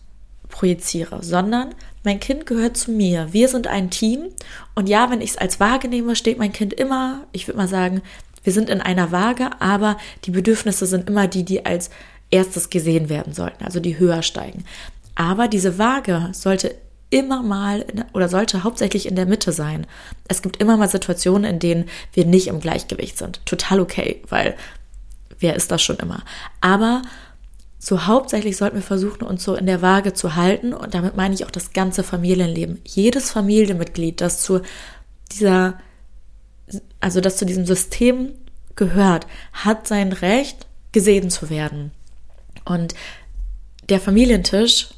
projiziere, 0.48 1.22
sondern 1.22 1.74
mein 2.04 2.20
Kind 2.20 2.46
gehört 2.46 2.76
zu 2.76 2.92
mir. 2.92 3.32
Wir 3.32 3.48
sind 3.48 3.66
ein 3.66 3.90
Team 3.90 4.28
und 4.76 4.88
ja, 4.88 5.10
wenn 5.10 5.20
ich 5.20 5.30
es 5.30 5.38
als 5.38 5.58
wahrnehme, 5.58 6.14
steht 6.14 6.38
mein 6.38 6.52
Kind 6.52 6.72
immer, 6.72 7.24
ich 7.32 7.48
würde 7.48 7.58
mal 7.58 7.68
sagen, 7.68 8.02
wir 8.42 8.52
sind 8.52 8.68
in 8.68 8.80
einer 8.80 9.12
Waage, 9.12 9.50
aber 9.60 9.96
die 10.24 10.30
Bedürfnisse 10.30 10.86
sind 10.86 11.08
immer 11.08 11.28
die, 11.28 11.44
die 11.44 11.64
als 11.64 11.90
erstes 12.30 12.70
gesehen 12.70 13.08
werden 13.08 13.32
sollten, 13.32 13.64
also 13.64 13.80
die 13.80 13.98
höher 13.98 14.22
steigen. 14.22 14.64
Aber 15.14 15.48
diese 15.48 15.78
Waage 15.78 16.30
sollte 16.32 16.74
immer 17.10 17.42
mal 17.42 17.84
oder 18.14 18.28
sollte 18.28 18.64
hauptsächlich 18.64 19.06
in 19.06 19.16
der 19.16 19.26
Mitte 19.26 19.52
sein. 19.52 19.86
Es 20.28 20.40
gibt 20.40 20.56
immer 20.56 20.78
mal 20.78 20.88
Situationen, 20.88 21.44
in 21.44 21.58
denen 21.58 21.84
wir 22.14 22.24
nicht 22.24 22.46
im 22.46 22.60
Gleichgewicht 22.60 23.18
sind. 23.18 23.44
Total 23.44 23.80
okay, 23.80 24.22
weil 24.30 24.56
wer 25.38 25.54
ist 25.54 25.70
das 25.70 25.82
schon 25.82 25.98
immer? 25.98 26.22
Aber 26.62 27.02
so 27.78 28.06
hauptsächlich 28.06 28.56
sollten 28.56 28.76
wir 28.76 28.82
versuchen, 28.82 29.24
uns 29.24 29.44
so 29.44 29.54
in 29.54 29.66
der 29.66 29.82
Waage 29.82 30.14
zu 30.14 30.36
halten 30.36 30.72
und 30.72 30.94
damit 30.94 31.16
meine 31.16 31.34
ich 31.34 31.44
auch 31.44 31.50
das 31.50 31.72
ganze 31.72 32.02
Familienleben. 32.02 32.80
Jedes 32.86 33.30
Familienmitglied, 33.30 34.20
das 34.20 34.40
zu 34.40 34.62
dieser 35.32 35.78
also 37.00 37.20
das 37.20 37.36
zu 37.36 37.46
diesem 37.46 37.66
System 37.66 38.30
gehört, 38.76 39.26
hat 39.52 39.86
sein 39.86 40.12
Recht, 40.12 40.66
gesehen 40.92 41.30
zu 41.30 41.50
werden. 41.50 41.90
Und 42.64 42.94
der 43.88 44.00
Familientisch, 44.00 44.88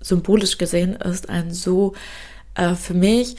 symbolisch 0.00 0.58
gesehen, 0.58 0.94
ist 0.94 1.28
ein 1.28 1.52
so 1.52 1.94
äh, 2.54 2.74
für 2.74 2.94
mich 2.94 3.36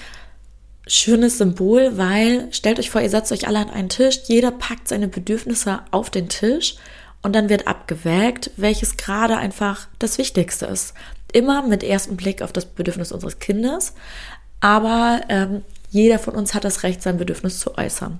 schönes 0.88 1.38
Symbol, 1.38 1.98
weil 1.98 2.48
stellt 2.52 2.80
euch 2.80 2.89
vor, 2.89 3.02
ihr 3.02 3.10
setzt 3.10 3.32
euch 3.32 3.48
alle 3.48 3.60
an 3.60 3.69
einen 3.69 3.89
Tisch, 3.89 4.19
jeder 4.28 4.52
packt 4.52 4.88
seine 4.88 5.08
Bedürfnisse 5.08 5.82
auf 5.91 6.10
den 6.10 6.30
Tisch 6.30 6.76
und 7.24 7.34
dann 7.36 7.50
wird 7.50 7.67
abgewägt, 7.67 8.52
welches 8.56 8.98
gerade 8.98 9.38
einfach 9.38 9.88
das 9.98 10.17
Wichtigste 10.19 10.67
ist. 10.67 10.93
Immer 11.34 11.63
mit 11.63 11.84
ersten 11.84 12.17
Blick 12.17 12.41
auf 12.41 12.54
das 12.54 12.65
Bedürfnis 12.65 13.12
unseres 13.12 13.39
Kindes, 13.39 13.93
aber 14.60 15.21
ähm, 15.30 15.63
jeder 15.95 16.19
von 16.19 16.36
uns 16.36 16.53
hat 16.53 16.65
das 16.65 16.84
Recht, 16.84 17.01
sein 17.01 17.17
Bedürfnis 17.17 17.60
zu 17.60 17.77
äußern. 17.77 18.19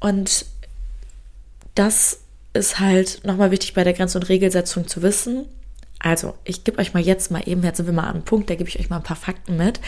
Und 0.00 0.46
das 1.74 2.20
ist 2.54 2.80
halt 2.80 3.20
nochmal 3.22 3.50
wichtig 3.50 3.74
bei 3.74 3.84
der 3.84 3.92
Grenz- 3.92 4.14
und 4.14 4.28
Regelsetzung 4.30 4.88
zu 4.88 5.02
wissen. 5.02 5.44
Also, 5.98 6.34
ich 6.44 6.64
gebe 6.64 6.78
euch 6.78 6.94
mal 6.94 7.02
jetzt 7.02 7.30
mal 7.30 7.42
eben, 7.46 7.62
jetzt 7.62 7.76
sind 7.76 7.86
wir 7.86 7.92
mal 7.92 8.04
an 8.04 8.14
einem 8.14 8.24
Punkt, 8.24 8.48
da 8.48 8.54
gebe 8.54 8.68
ich 8.68 8.80
euch 8.80 8.88
mal 8.88 8.96
ein 8.96 9.02
paar 9.02 9.16
Fakten 9.16 9.58
mit. 9.58 9.80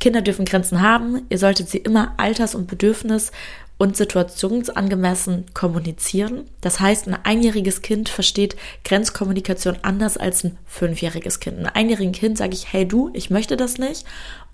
Kinder 0.00 0.22
dürfen 0.22 0.44
Grenzen 0.44 0.80
haben. 0.80 1.22
Ihr 1.28 1.38
solltet 1.38 1.68
sie 1.68 1.78
immer 1.78 2.14
alters- 2.16 2.54
und 2.56 2.68
bedürfnis- 2.68 3.30
und 3.78 3.96
situationsangemessen 3.96 5.46
kommunizieren. 5.54 6.44
Das 6.60 6.80
heißt, 6.80 7.06
ein 7.06 7.14
einjähriges 7.24 7.80
Kind 7.80 8.08
versteht 8.08 8.56
Grenzkommunikation 8.84 9.78
anders 9.82 10.16
als 10.16 10.44
ein 10.44 10.58
fünfjähriges 10.66 11.38
Kind. 11.38 11.58
Ein 11.60 11.66
einjährigen 11.66 12.12
Kind 12.12 12.38
sage 12.38 12.54
ich, 12.54 12.72
hey 12.72 12.86
du, 12.86 13.10
ich 13.14 13.30
möchte 13.30 13.56
das 13.56 13.78
nicht. 13.78 14.04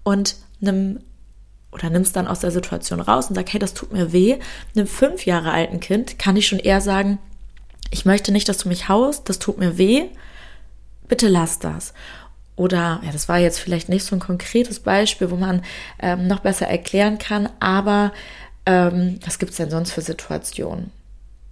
Und 0.02 0.37
einem 0.61 1.00
oder 1.72 1.90
nimmst 1.90 2.16
dann 2.16 2.26
aus 2.26 2.40
der 2.40 2.50
Situation 2.50 3.00
raus 3.00 3.29
und 3.29 3.35
sag, 3.35 3.52
hey, 3.52 3.61
das 3.61 3.74
tut 3.74 3.92
mir 3.92 4.12
weh. 4.12 4.38
Einem 4.74 4.87
fünf 4.87 5.26
Jahre 5.26 5.52
alten 5.52 5.81
Kind 5.81 6.18
kann 6.18 6.37
ich 6.37 6.46
schon 6.46 6.59
eher 6.59 6.81
sagen, 6.81 7.18
ich 7.90 8.05
möchte 8.05 8.33
nicht, 8.33 8.48
dass 8.48 8.59
du 8.59 8.68
mich 8.68 8.88
haust, 8.88 9.29
das 9.29 9.38
tut 9.38 9.59
mir 9.59 9.79
weh, 9.79 10.07
bitte 11.09 11.29
lass 11.29 11.59
das. 11.59 11.92
Oder, 12.57 13.00
ja, 13.05 13.12
das 13.12 13.29
war 13.29 13.38
jetzt 13.38 13.59
vielleicht 13.59 13.88
nicht 13.88 14.05
so 14.05 14.16
ein 14.16 14.20
konkretes 14.20 14.81
Beispiel, 14.81 15.31
wo 15.31 15.37
man 15.37 15.62
ähm, 16.00 16.26
noch 16.26 16.40
besser 16.40 16.66
erklären 16.66 17.18
kann, 17.18 17.50
aber 17.61 18.12
ähm, 18.64 19.20
was 19.24 19.38
gibt's 19.38 19.57
denn 19.57 19.70
sonst 19.70 19.92
für 19.92 20.00
Situationen? 20.00 20.90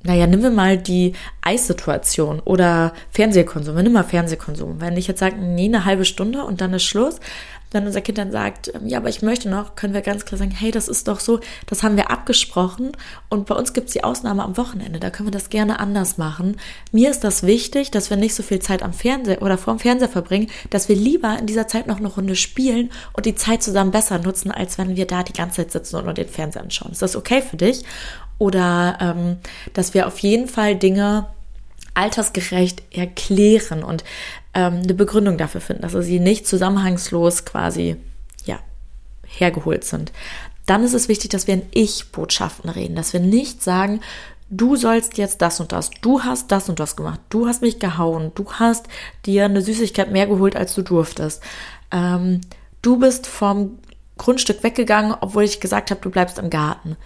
Naja, 0.05 0.27
nehmen 0.27 0.43
wir 0.43 0.51
mal 0.51 0.77
die 0.77 1.15
Eissituation 1.41 2.41
oder 2.41 2.93
Fernsehkonsum. 3.11 3.75
Nimm 3.75 3.93
mal 3.93 4.05
Fernsehkonsum. 4.05 4.81
Wenn 4.81 4.97
ich 4.99 5.09
jetzt 5.09 5.21
sage, 5.21 5.37
nee, 5.37 5.65
eine 5.65 5.87
halbe 5.87 6.05
Stunde 6.05 6.45
und 6.45 6.61
dann 6.61 6.75
ist 6.75 6.85
Schluss, 6.85 7.21
wenn 7.75 7.87
unser 7.87 8.01
Kind 8.01 8.19
dann 8.19 8.31
sagt, 8.31 8.73
ähm, 8.73 8.87
ja, 8.87 8.99
aber 8.99 9.09
ich 9.09 9.21
möchte 9.21 9.51
noch, 9.51 9.75
können 9.75 9.93
wir 9.93 10.01
ganz 10.01 10.25
klar 10.25 10.39
sagen, 10.39 10.53
hey, 10.53 10.71
das 10.71 10.89
ist 10.89 11.09
doch 11.09 11.21
so, 11.21 11.41
das 11.67 11.83
haben 11.83 11.97
wir 11.97 12.11
abgesprochen 12.11 12.93
und 13.29 13.47
bei 13.47 13.55
uns 13.55 13.73
gibt 13.73 13.89
es 13.89 13.93
die 13.93 14.05
Ausnahme 14.05 14.45
am 14.45 14.57
Wochenende, 14.57 15.01
da 15.01 15.11
können 15.11 15.27
wir 15.27 15.33
das 15.33 15.51
gerne 15.51 15.81
anders 15.81 16.17
machen. 16.17 16.57
Mir 16.93 17.11
ist 17.11 17.25
das 17.25 17.43
wichtig, 17.43 17.91
dass 17.91 18.11
wir 18.11 18.17
nicht 18.17 18.35
so 18.35 18.43
viel 18.43 18.61
Zeit 18.61 18.83
am 18.83 18.93
Fernseher 18.93 19.43
oder 19.43 19.59
vorm 19.59 19.81
Fernseher 19.81 20.09
verbringen, 20.09 20.49
dass 20.71 20.89
wir 20.89 20.97
lieber 20.97 21.37
in 21.39 21.47
dieser 21.47 21.67
Zeit 21.67 21.89
noch 21.89 21.99
eine 21.99 22.09
Runde 22.09 22.37
spielen 22.37 22.91
und 23.13 23.27
die 23.27 23.35
Zeit 23.35 23.63
zusammen 23.63 23.91
besser 23.91 24.21
nutzen, 24.21 24.53
als 24.53 24.79
wenn 24.79 24.95
wir 24.95 25.07
da 25.07 25.25
die 25.25 25.33
ganze 25.33 25.57
Zeit 25.57 25.73
sitzen 25.73 25.97
und 25.97 26.05
nur 26.05 26.15
den 26.15 26.29
Fernseher 26.29 26.63
anschauen. 26.63 26.93
Ist 26.93 27.03
das 27.03 27.17
okay 27.17 27.43
für 27.43 27.57
dich? 27.57 27.83
Oder 28.39 28.99
ähm, 29.01 29.37
dass 29.73 29.95
wir 29.95 30.07
auf 30.07 30.19
jeden 30.19 30.49
Fall 30.49 30.77
Dinge 30.77 31.27
altersgerecht 31.95 32.83
erklären 32.93 33.85
und 33.85 34.05
ähm, 34.53 34.81
eine 34.83 34.95
Begründung 34.95 35.39
dafür 35.39 35.61
finden, 35.61 35.83
dass 35.83 35.93
sie 35.93 36.21
nicht 36.21 36.47
zusammenhangslos 36.47 37.45
quasi 37.45 37.97
ja 38.45 38.59
hergeholt 39.27 39.85
sind. 39.85 40.13
Dann 40.67 40.83
ist 40.83 40.95
es 40.95 41.09
wichtig, 41.09 41.31
dass 41.31 41.47
wir 41.47 41.55
in 41.55 41.67
Ich-Botschaften 41.73 42.71
reden, 42.71 42.97
dass 42.97 43.13
wir 43.13 43.21
nicht 43.21 43.63
sagen, 43.63 44.01
du 44.51 44.77
sollst 44.77 45.19
jetzt 45.19 45.43
das 45.43 45.61
und 45.61 45.73
das, 45.73 45.91
du 46.01 46.23
hast 46.23 46.51
das 46.51 46.69
und 46.69 46.81
das 46.81 46.97
gemacht, 46.97 47.21
du 47.29 47.47
hast 47.47 47.63
mich 47.63 47.79
gehauen, 47.79 48.33
du 48.35 48.51
hast 48.53 48.87
dir 49.27 49.45
eine 49.45 49.61
Süßigkeit 49.61 50.11
mehr 50.11 50.27
geholt, 50.27 50.57
als 50.57 50.75
du 50.75 50.83
durftest. 50.83 51.43
Ähm, 51.91 52.41
du 52.83 52.99
bist 52.99 53.27
vom 53.27 53.79
Grundstück 54.17 54.63
weggegangen, 54.63 55.15
obwohl 55.21 55.45
ich 55.45 55.61
gesagt 55.61 55.91
habe, 55.91 56.01
du 56.01 56.11
bleibst 56.11 56.39
im 56.39 56.51
Garten. 56.51 56.97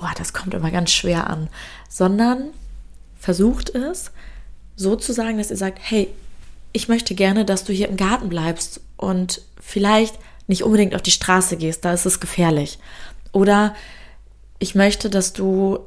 Oh, 0.00 0.14
das 0.16 0.32
kommt 0.32 0.54
immer 0.54 0.70
ganz 0.70 0.90
schwer 0.90 1.28
an. 1.28 1.48
Sondern 1.88 2.50
versucht 3.18 3.70
es 3.70 4.12
so 4.76 4.94
zu 4.96 5.12
sagen, 5.12 5.38
dass 5.38 5.50
ihr 5.50 5.56
sagt, 5.56 5.78
hey, 5.82 6.08
ich 6.72 6.88
möchte 6.88 7.14
gerne, 7.14 7.44
dass 7.44 7.64
du 7.64 7.72
hier 7.72 7.88
im 7.88 7.96
Garten 7.96 8.28
bleibst 8.28 8.80
und 8.96 9.42
vielleicht 9.60 10.14
nicht 10.46 10.62
unbedingt 10.62 10.94
auf 10.94 11.02
die 11.02 11.10
Straße 11.10 11.56
gehst, 11.56 11.84
da 11.84 11.92
ist 11.92 12.06
es 12.06 12.20
gefährlich. 12.20 12.78
Oder 13.32 13.74
ich 14.58 14.74
möchte, 14.74 15.10
dass 15.10 15.32
du 15.32 15.80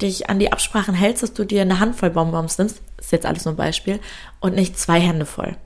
dich 0.00 0.30
an 0.30 0.38
die 0.38 0.52
Absprachen 0.52 0.94
hältst, 0.94 1.22
dass 1.22 1.34
du 1.34 1.44
dir 1.44 1.62
eine 1.62 1.80
Handvoll 1.80 2.10
Bonbons 2.10 2.58
nimmst, 2.58 2.80
ist 2.98 3.12
jetzt 3.12 3.26
alles 3.26 3.44
nur 3.44 3.54
ein 3.54 3.58
Beispiel, 3.58 4.00
und 4.40 4.54
nicht 4.54 4.78
zwei 4.78 5.00
Hände 5.00 5.26
voll. 5.26 5.56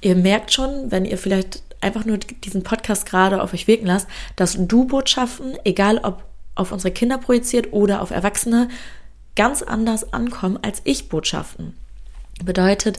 Ihr 0.00 0.16
merkt 0.16 0.52
schon, 0.52 0.90
wenn 0.90 1.04
ihr 1.04 1.18
vielleicht 1.18 1.62
einfach 1.80 2.04
nur 2.04 2.18
diesen 2.18 2.62
Podcast 2.62 3.06
gerade 3.06 3.42
auf 3.42 3.54
euch 3.54 3.66
wirken 3.66 3.86
lasst, 3.86 4.08
dass 4.34 4.56
Du-Botschaften, 4.58 5.56
egal 5.64 5.98
ob 5.98 6.22
auf 6.56 6.72
unsere 6.72 6.92
Kinder 6.92 7.18
projiziert 7.18 7.72
oder 7.72 8.02
auf 8.02 8.10
Erwachsene, 8.10 8.68
ganz 9.36 9.62
anders 9.62 10.12
ankommen 10.12 10.58
als 10.62 10.80
Ich-Botschaften. 10.84 11.76
Bedeutet, 12.44 12.98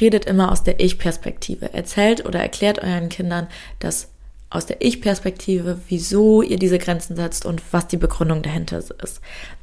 redet 0.00 0.24
immer 0.24 0.50
aus 0.50 0.64
der 0.64 0.80
Ich-Perspektive. 0.80 1.72
Erzählt 1.72 2.26
oder 2.26 2.40
erklärt 2.40 2.80
euren 2.80 3.08
Kindern, 3.08 3.46
dass 3.78 4.08
aus 4.50 4.66
der 4.66 4.82
Ich-Perspektive, 4.82 5.80
wieso 5.88 6.42
ihr 6.42 6.58
diese 6.58 6.78
Grenzen 6.78 7.16
setzt 7.16 7.46
und 7.46 7.62
was 7.72 7.88
die 7.88 7.96
Begründung 7.96 8.42
dahinter 8.42 8.78
ist. 8.78 9.20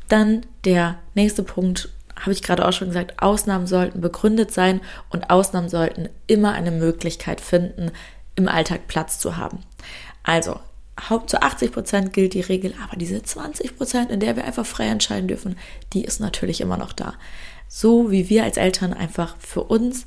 Dann 0.08 0.46
der 0.66 0.98
nächste 1.16 1.44
Punkt, 1.44 1.90
habe 2.20 2.34
ich 2.34 2.44
gerade 2.44 2.68
auch 2.68 2.74
schon 2.74 2.90
gesagt, 2.90 3.22
Ausnahmen 3.22 3.68
sollten 3.68 4.02
begründet 4.02 4.52
sein 4.52 4.82
und 5.10 5.30
Ausnahmen 5.30 5.70
sollten 5.70 6.10
immer 6.28 6.52
eine 6.52 6.72
Möglichkeit 6.72 7.42
finden, 7.42 7.92
im 8.36 8.48
Alltag 8.48 8.88
Platz 8.88 9.20
zu 9.20 9.38
haben. 9.38 9.60
Also, 10.24 10.60
zu 11.28 11.42
80 11.42 11.72
Prozent 11.72 12.14
gilt 12.14 12.34
die 12.34 12.42
Regel, 12.42 12.74
aber 12.84 12.96
diese 12.96 13.22
20 13.22 13.78
Prozent, 13.78 14.12
in 14.12 14.20
der 14.20 14.36
wir 14.36 14.46
einfach 14.46 14.66
frei 14.66 14.88
entscheiden 14.88 15.28
dürfen, 15.28 15.58
die 15.94 16.04
ist 16.04 16.20
natürlich 16.20 16.62
immer 16.62 16.78
noch 16.78 16.94
da. 16.94 17.16
So 17.68 18.12
wie 18.12 18.30
wir 18.30 18.44
als 18.44 18.58
Eltern 18.58 18.94
einfach 18.94 19.36
für 19.40 19.64
uns 19.64 20.06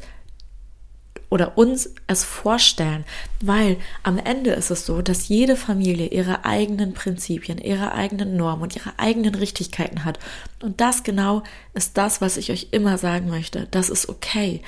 oder 1.31 1.59
uns 1.59 1.91
es 2.07 2.23
vorstellen, 2.23 3.05
weil 3.41 3.77
am 4.05 4.19
Ende 4.19 4.51
ist 4.51 4.71
es 4.71 4.87
so, 4.87 5.03
dass 5.03 5.29
jede 5.29 5.57
Familie 5.57 6.07
ihre 6.07 6.45
eigenen 6.45 6.95
Prinzipien, 6.95 7.59
ihre 7.59 7.93
eigenen 7.93 8.37
Normen 8.37 8.63
und 8.63 8.77
ihre 8.77 8.99
eigenen 8.99 9.35
Richtigkeiten 9.35 10.05
hat. 10.05 10.21
Und 10.63 10.81
das 10.81 11.03
genau 11.03 11.43
ist 11.73 11.97
das, 11.97 12.21
was 12.21 12.37
ich 12.37 12.53
euch 12.53 12.69
immer 12.71 12.99
sagen 12.99 13.31
möchte. 13.31 13.67
Das 13.73 13.91
ist 13.91 14.09
okay. 14.09 14.63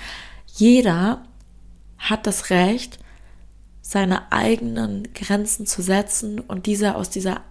Jeder 0.55 1.23
hat 1.99 2.27
das 2.27 2.51
Recht, 2.51 2.99
seine 3.89 4.33
eigenen 4.33 5.15
Grenzen 5.15 5.65
zu 5.65 5.81
setzen 5.81 6.41
und 6.41 6.67
diese 6.67 6.97
aus 6.97 7.09
dieser 7.09 7.43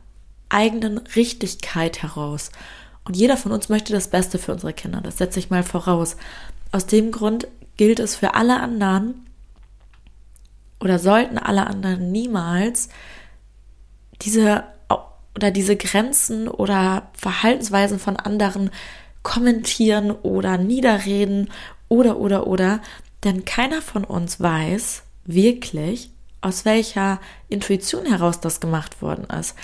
eigenen 0.50 0.98
Richtigkeit 0.98 2.04
heraus. 2.04 2.52
Und 3.06 3.16
jeder 3.16 3.38
von 3.38 3.54
uns 3.54 3.70
möchte 3.70 3.94
das 3.94 4.10
Beste 4.10 4.38
für 4.38 4.52
unsere 4.52 4.74
Kinder. 4.74 5.00
Das 5.00 5.18
setze 5.18 5.40
ich 5.40 5.50
mal 5.50 5.64
voraus. 5.64 6.18
Aus 6.74 6.88
dem 6.88 7.12
Grund 7.12 7.48
gilt 7.78 8.00
es 8.00 8.18
für 8.18 8.34
alle 8.36 8.60
anderen 8.60 9.26
oder 10.82 11.00
sollten 11.00 11.38
alle 11.38 11.68
anderen 11.68 12.12
niemals 12.12 12.90
diese 14.22 14.66
oder 15.36 15.52
diese 15.52 15.78
Grenzen 15.78 16.50
oder 16.50 17.10
Verhaltensweisen 17.14 17.98
von 17.98 18.18
anderen 18.18 18.72
kommentieren 19.24 20.12
oder 20.12 20.58
niederreden 20.58 21.50
oder 21.88 22.18
oder 22.18 22.46
oder, 22.48 22.82
denn 23.24 23.46
keiner 23.46 23.82
von 23.82 24.04
uns 24.04 24.42
weiß 24.42 25.04
wirklich, 25.26 26.12
aus 26.46 26.64
welcher 26.64 27.20
Intuition 27.50 28.06
heraus 28.06 28.40
das 28.40 28.60
gemacht 28.60 29.02
worden 29.02 29.26
ist. 29.40 29.56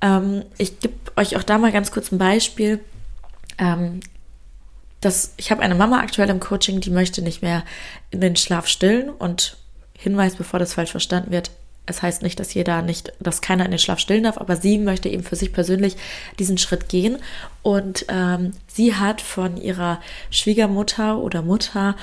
Ähm, 0.00 0.44
ich 0.56 0.78
gebe 0.78 0.94
euch 1.16 1.36
auch 1.36 1.42
da 1.42 1.58
mal 1.58 1.72
ganz 1.72 1.90
kurz 1.90 2.12
ein 2.12 2.18
Beispiel. 2.18 2.78
Ähm, 3.58 4.00
das, 5.00 5.34
ich 5.36 5.50
habe 5.50 5.62
eine 5.62 5.74
Mama 5.74 5.98
aktuell 5.98 6.30
im 6.30 6.38
Coaching, 6.38 6.80
die 6.80 6.90
möchte 6.90 7.22
nicht 7.22 7.42
mehr 7.42 7.64
in 8.10 8.20
den 8.20 8.36
Schlaf 8.36 8.68
stillen 8.68 9.10
und 9.10 9.56
Hinweis, 9.96 10.36
bevor 10.36 10.60
das 10.60 10.74
falsch 10.74 10.92
verstanden 10.92 11.32
wird. 11.32 11.50
Es 11.86 12.02
heißt 12.02 12.22
nicht, 12.22 12.38
dass 12.38 12.54
jeder 12.54 12.82
nicht, 12.82 13.12
dass 13.18 13.40
keiner 13.40 13.64
in 13.64 13.72
den 13.72 13.80
Schlaf 13.80 13.98
stillen 13.98 14.22
darf, 14.22 14.38
aber 14.38 14.54
sie 14.56 14.78
möchte 14.78 15.08
eben 15.08 15.24
für 15.24 15.36
sich 15.36 15.52
persönlich 15.52 15.96
diesen 16.38 16.58
Schritt 16.58 16.88
gehen. 16.88 17.18
Und 17.62 18.06
ähm, 18.08 18.52
sie 18.68 18.94
hat 18.94 19.20
von 19.20 19.56
ihrer 19.56 20.00
Schwiegermutter 20.30 21.18
oder 21.18 21.42
Mutter 21.42 21.96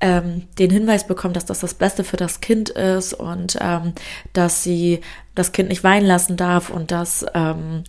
ähm, 0.00 0.44
den 0.58 0.70
Hinweis 0.70 1.06
bekommen, 1.06 1.34
dass 1.34 1.46
das 1.46 1.60
das 1.60 1.74
Beste 1.74 2.04
für 2.04 2.16
das 2.16 2.40
Kind 2.40 2.70
ist 2.70 3.14
und 3.14 3.58
ähm, 3.60 3.92
dass 4.32 4.62
sie 4.62 5.00
das 5.34 5.52
Kind 5.52 5.68
nicht 5.68 5.84
weinen 5.84 6.06
lassen 6.06 6.36
darf 6.36 6.70
und 6.70 6.90
dass 6.90 7.24
ähm, 7.34 7.84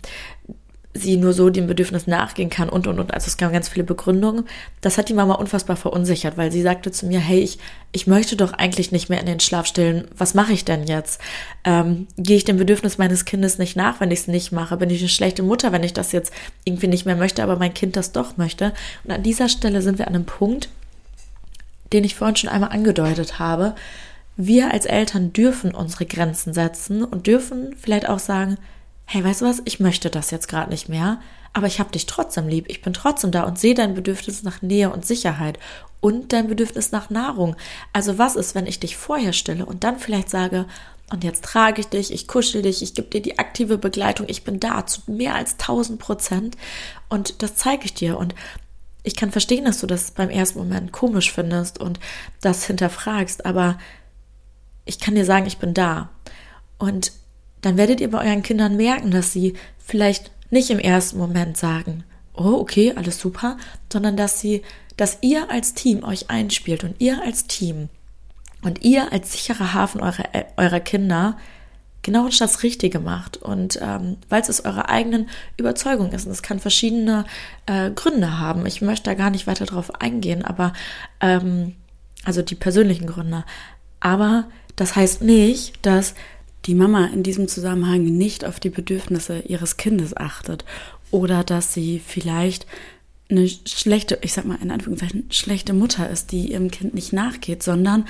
sie 0.94 1.16
nur 1.16 1.32
so 1.32 1.48
dem 1.48 1.66
Bedürfnis 1.66 2.06
nachgehen 2.06 2.50
kann 2.50 2.68
und 2.68 2.86
und 2.86 2.98
und. 2.98 3.14
Also 3.14 3.26
es 3.26 3.38
gab 3.38 3.52
ganz 3.52 3.68
viele 3.68 3.84
Begründungen. 3.84 4.44
Das 4.82 4.98
hat 4.98 5.08
die 5.08 5.14
Mama 5.14 5.34
unfassbar 5.34 5.76
verunsichert, 5.76 6.36
weil 6.36 6.52
sie 6.52 6.60
sagte 6.60 6.90
zu 6.92 7.06
mir, 7.06 7.18
hey, 7.18 7.40
ich, 7.40 7.58
ich 7.92 8.06
möchte 8.06 8.36
doch 8.36 8.52
eigentlich 8.52 8.92
nicht 8.92 9.08
mehr 9.08 9.20
in 9.20 9.26
den 9.26 9.40
Schlaf 9.40 9.66
stillen. 9.66 10.06
Was 10.16 10.34
mache 10.34 10.52
ich 10.52 10.64
denn 10.66 10.86
jetzt? 10.86 11.20
Ähm, 11.64 12.08
gehe 12.18 12.36
ich 12.36 12.44
dem 12.44 12.58
Bedürfnis 12.58 12.98
meines 12.98 13.24
Kindes 13.24 13.58
nicht 13.58 13.74
nach, 13.74 14.00
wenn 14.00 14.10
ich 14.10 14.20
es 14.20 14.28
nicht 14.28 14.52
mache? 14.52 14.76
Bin 14.76 14.90
ich 14.90 15.00
eine 15.00 15.08
schlechte 15.08 15.42
Mutter, 15.42 15.72
wenn 15.72 15.82
ich 15.82 15.94
das 15.94 16.12
jetzt 16.12 16.32
irgendwie 16.64 16.88
nicht 16.88 17.06
mehr 17.06 17.16
möchte, 17.16 17.42
aber 17.42 17.56
mein 17.56 17.72
Kind 17.72 17.96
das 17.96 18.12
doch 18.12 18.36
möchte? 18.36 18.74
Und 19.04 19.12
an 19.12 19.22
dieser 19.22 19.48
Stelle 19.48 19.80
sind 19.80 19.98
wir 19.98 20.08
an 20.08 20.14
einem 20.14 20.26
Punkt, 20.26 20.68
den 21.92 22.04
ich 22.04 22.14
vorhin 22.14 22.36
schon 22.36 22.50
einmal 22.50 22.70
angedeutet 22.70 23.38
habe. 23.38 23.74
Wir 24.36 24.72
als 24.72 24.86
Eltern 24.86 25.32
dürfen 25.32 25.74
unsere 25.74 26.06
Grenzen 26.06 26.54
setzen 26.54 27.04
und 27.04 27.26
dürfen 27.26 27.74
vielleicht 27.78 28.08
auch 28.08 28.18
sagen, 28.18 28.56
hey, 29.04 29.22
weißt 29.22 29.42
du 29.42 29.46
was, 29.46 29.62
ich 29.64 29.80
möchte 29.80 30.10
das 30.10 30.30
jetzt 30.30 30.48
gerade 30.48 30.70
nicht 30.70 30.88
mehr, 30.88 31.20
aber 31.52 31.66
ich 31.66 31.80
habe 31.80 31.90
dich 31.90 32.06
trotzdem 32.06 32.48
lieb, 32.48 32.66
ich 32.68 32.80
bin 32.80 32.94
trotzdem 32.94 33.30
da 33.30 33.42
und 33.42 33.58
sehe 33.58 33.74
dein 33.74 33.94
Bedürfnis 33.94 34.42
nach 34.42 34.62
Nähe 34.62 34.90
und 34.90 35.04
Sicherheit 35.04 35.58
und 36.00 36.32
dein 36.32 36.48
Bedürfnis 36.48 36.92
nach 36.92 37.10
Nahrung. 37.10 37.56
Also 37.92 38.16
was 38.16 38.36
ist, 38.36 38.54
wenn 38.54 38.66
ich 38.66 38.80
dich 38.80 38.96
vorher 38.96 39.32
stelle 39.32 39.66
und 39.66 39.84
dann 39.84 39.98
vielleicht 39.98 40.30
sage, 40.30 40.66
und 41.12 41.24
jetzt 41.24 41.44
trage 41.44 41.82
ich 41.82 41.88
dich, 41.88 42.10
ich 42.10 42.26
kuschel 42.26 42.62
dich, 42.62 42.82
ich 42.82 42.94
gebe 42.94 43.08
dir 43.08 43.20
die 43.20 43.38
aktive 43.38 43.76
Begleitung, 43.76 44.26
ich 44.30 44.44
bin 44.44 44.60
da 44.60 44.86
zu 44.86 45.02
mehr 45.08 45.34
als 45.34 45.52
1000 45.52 45.98
Prozent 45.98 46.56
und 47.10 47.42
das 47.42 47.54
zeige 47.54 47.84
ich 47.84 47.92
dir 47.92 48.16
und 48.16 48.34
ich 49.02 49.16
kann 49.16 49.32
verstehen, 49.32 49.64
dass 49.64 49.80
du 49.80 49.86
das 49.86 50.12
beim 50.12 50.30
ersten 50.30 50.58
Moment 50.58 50.92
komisch 50.92 51.32
findest 51.32 51.78
und 51.78 51.98
das 52.40 52.66
hinterfragst, 52.66 53.44
aber 53.44 53.78
ich 54.84 54.98
kann 54.98 55.14
dir 55.14 55.24
sagen, 55.24 55.46
ich 55.46 55.58
bin 55.58 55.74
da. 55.74 56.10
Und 56.78 57.12
dann 57.60 57.76
werdet 57.76 58.00
ihr 58.00 58.10
bei 58.10 58.26
euren 58.26 58.42
Kindern 58.42 58.76
merken, 58.76 59.10
dass 59.10 59.32
sie 59.32 59.54
vielleicht 59.78 60.30
nicht 60.50 60.70
im 60.70 60.78
ersten 60.78 61.18
Moment 61.18 61.56
sagen, 61.56 62.04
oh, 62.34 62.54
okay, 62.60 62.92
alles 62.96 63.18
super, 63.18 63.56
sondern 63.92 64.16
dass 64.16 64.40
sie, 64.40 64.62
dass 64.96 65.18
ihr 65.20 65.50
als 65.50 65.74
Team 65.74 66.04
euch 66.04 66.30
einspielt 66.30 66.84
und 66.84 67.00
ihr 67.00 67.22
als 67.22 67.46
Team 67.46 67.88
und 68.62 68.82
ihr 68.82 69.12
als 69.12 69.32
sicherer 69.32 69.74
Hafen 69.74 70.00
eurer, 70.00 70.24
eurer 70.56 70.80
Kinder 70.80 71.36
genau 72.02 72.28
das 72.28 72.62
Richtige 72.62 73.00
macht. 73.00 73.36
Und 73.36 73.78
ähm, 73.80 74.16
weil 74.28 74.42
es 74.42 74.64
eure 74.64 74.88
eigenen 74.88 75.28
Überzeugung 75.56 76.12
ist. 76.12 76.26
Und 76.26 76.32
es 76.32 76.42
kann 76.42 76.58
verschiedene 76.58 77.24
äh, 77.66 77.90
Gründe 77.90 78.38
haben. 78.38 78.66
Ich 78.66 78.82
möchte 78.82 79.04
da 79.04 79.14
gar 79.14 79.30
nicht 79.30 79.46
weiter 79.46 79.66
drauf 79.66 80.00
eingehen, 80.00 80.44
aber 80.44 80.72
ähm, 81.20 81.74
also 82.24 82.42
die 82.42 82.54
persönlichen 82.54 83.06
Gründe. 83.06 83.44
Aber 84.00 84.48
das 84.76 84.96
heißt 84.96 85.22
nicht, 85.22 85.74
dass 85.82 86.14
die 86.66 86.74
Mama 86.74 87.06
in 87.06 87.22
diesem 87.22 87.48
Zusammenhang 87.48 88.04
nicht 88.04 88.44
auf 88.44 88.60
die 88.60 88.70
Bedürfnisse 88.70 89.40
ihres 89.40 89.76
Kindes 89.76 90.16
achtet 90.16 90.64
oder 91.10 91.44
dass 91.44 91.74
sie 91.74 92.00
vielleicht 92.04 92.66
eine 93.30 93.48
schlechte, 93.48 94.18
ich 94.22 94.32
sag 94.32 94.44
mal 94.44 94.58
in 94.62 94.70
Anführungszeichen, 94.70 95.26
schlechte 95.30 95.72
Mutter 95.72 96.08
ist, 96.08 96.32
die 96.32 96.52
ihrem 96.52 96.70
Kind 96.70 96.94
nicht 96.94 97.12
nachgeht, 97.12 97.62
sondern 97.62 98.06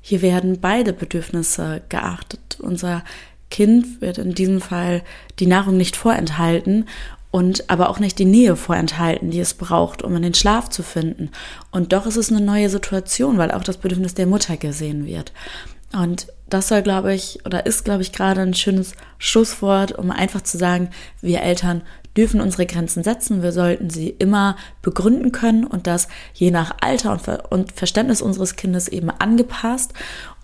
hier 0.00 0.22
werden 0.22 0.60
beide 0.60 0.92
Bedürfnisse 0.92 1.82
geachtet. 1.88 2.58
Unser 2.60 3.02
Kind 3.50 4.00
wird 4.00 4.18
in 4.18 4.34
diesem 4.34 4.60
Fall 4.60 5.02
die 5.38 5.46
Nahrung 5.46 5.76
nicht 5.76 5.96
vorenthalten 5.96 6.86
und 7.30 7.68
aber 7.68 7.90
auch 7.90 7.98
nicht 7.98 8.18
die 8.18 8.24
Nähe 8.24 8.56
vorenthalten, 8.56 9.30
die 9.30 9.40
es 9.40 9.54
braucht, 9.54 10.02
um 10.02 10.16
in 10.16 10.22
den 10.22 10.34
Schlaf 10.34 10.70
zu 10.70 10.82
finden. 10.82 11.30
Und 11.70 11.92
doch 11.92 12.06
ist 12.06 12.16
es 12.16 12.30
eine 12.30 12.40
neue 12.40 12.70
Situation, 12.70 13.38
weil 13.38 13.50
auch 13.50 13.62
das 13.62 13.76
Bedürfnis 13.76 14.14
der 14.14 14.26
Mutter 14.26 14.56
gesehen 14.56 15.06
wird. 15.06 15.32
Und 15.92 16.28
das 16.48 16.68
soll, 16.68 16.82
glaube 16.82 17.14
ich, 17.14 17.44
oder 17.44 17.66
ist, 17.66 17.84
glaube 17.84 18.02
ich, 18.02 18.12
gerade 18.12 18.40
ein 18.40 18.54
schönes 18.54 18.94
Schlusswort, 19.18 19.92
um 19.92 20.10
einfach 20.10 20.42
zu 20.42 20.58
sagen, 20.58 20.90
wir 21.20 21.42
Eltern 21.42 21.82
dürfen 22.16 22.40
unsere 22.40 22.66
Grenzen 22.66 23.02
setzen, 23.02 23.42
wir 23.42 23.52
sollten 23.52 23.90
sie 23.90 24.08
immer 24.08 24.56
begründen 24.80 25.32
können 25.32 25.64
und 25.64 25.86
das 25.86 26.08
je 26.32 26.50
nach 26.50 26.76
Alter 26.80 27.12
und, 27.12 27.28
und 27.50 27.72
Verständnis 27.72 28.22
unseres 28.22 28.56
Kindes 28.56 28.88
eben 28.88 29.10
angepasst. 29.10 29.92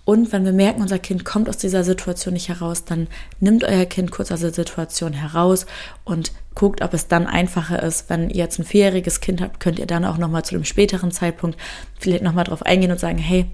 Und 0.05 0.33
wenn 0.33 0.45
wir 0.45 0.53
merken, 0.53 0.83
unser 0.83 0.99
Kind 0.99 1.25
kommt 1.25 1.49
aus 1.49 1.59
dieser 1.59 1.85
Situation 1.85 2.35
nicht 2.35 2.49
heraus, 2.49 2.85
dann 2.85 3.07
nimmt 3.39 3.63
euer 3.63 3.85
Kind 3.85 4.11
kurz 4.11 4.33
aus 4.33 4.41
der 4.41 4.53
Situation 4.53 5.13
heraus 5.13 5.67
und 6.05 6.33
guckt, 6.57 6.83
ob 6.83 6.93
es 6.93 7.07
dann 7.07 7.27
einfacher 7.27 7.81
ist. 7.83 8.11
Wenn 8.11 8.29
ihr 8.29 8.37
jetzt 8.37 8.59
ein 8.59 8.65
vierjähriges 8.65 9.21
Kind 9.21 9.41
habt, 9.41 9.61
könnt 9.61 9.79
ihr 9.79 9.87
dann 9.87 10.05
auch 10.05 10.19
nochmal 10.19 10.45
zu 10.45 10.55
dem 10.55 10.65
späteren 10.65 11.13
Zeitpunkt 11.13 11.57
vielleicht 12.01 12.25
nochmal 12.25 12.45
drauf 12.45 12.67
eingehen 12.67 12.91
und 12.91 12.99
sagen, 12.99 13.19
hey, 13.19 13.47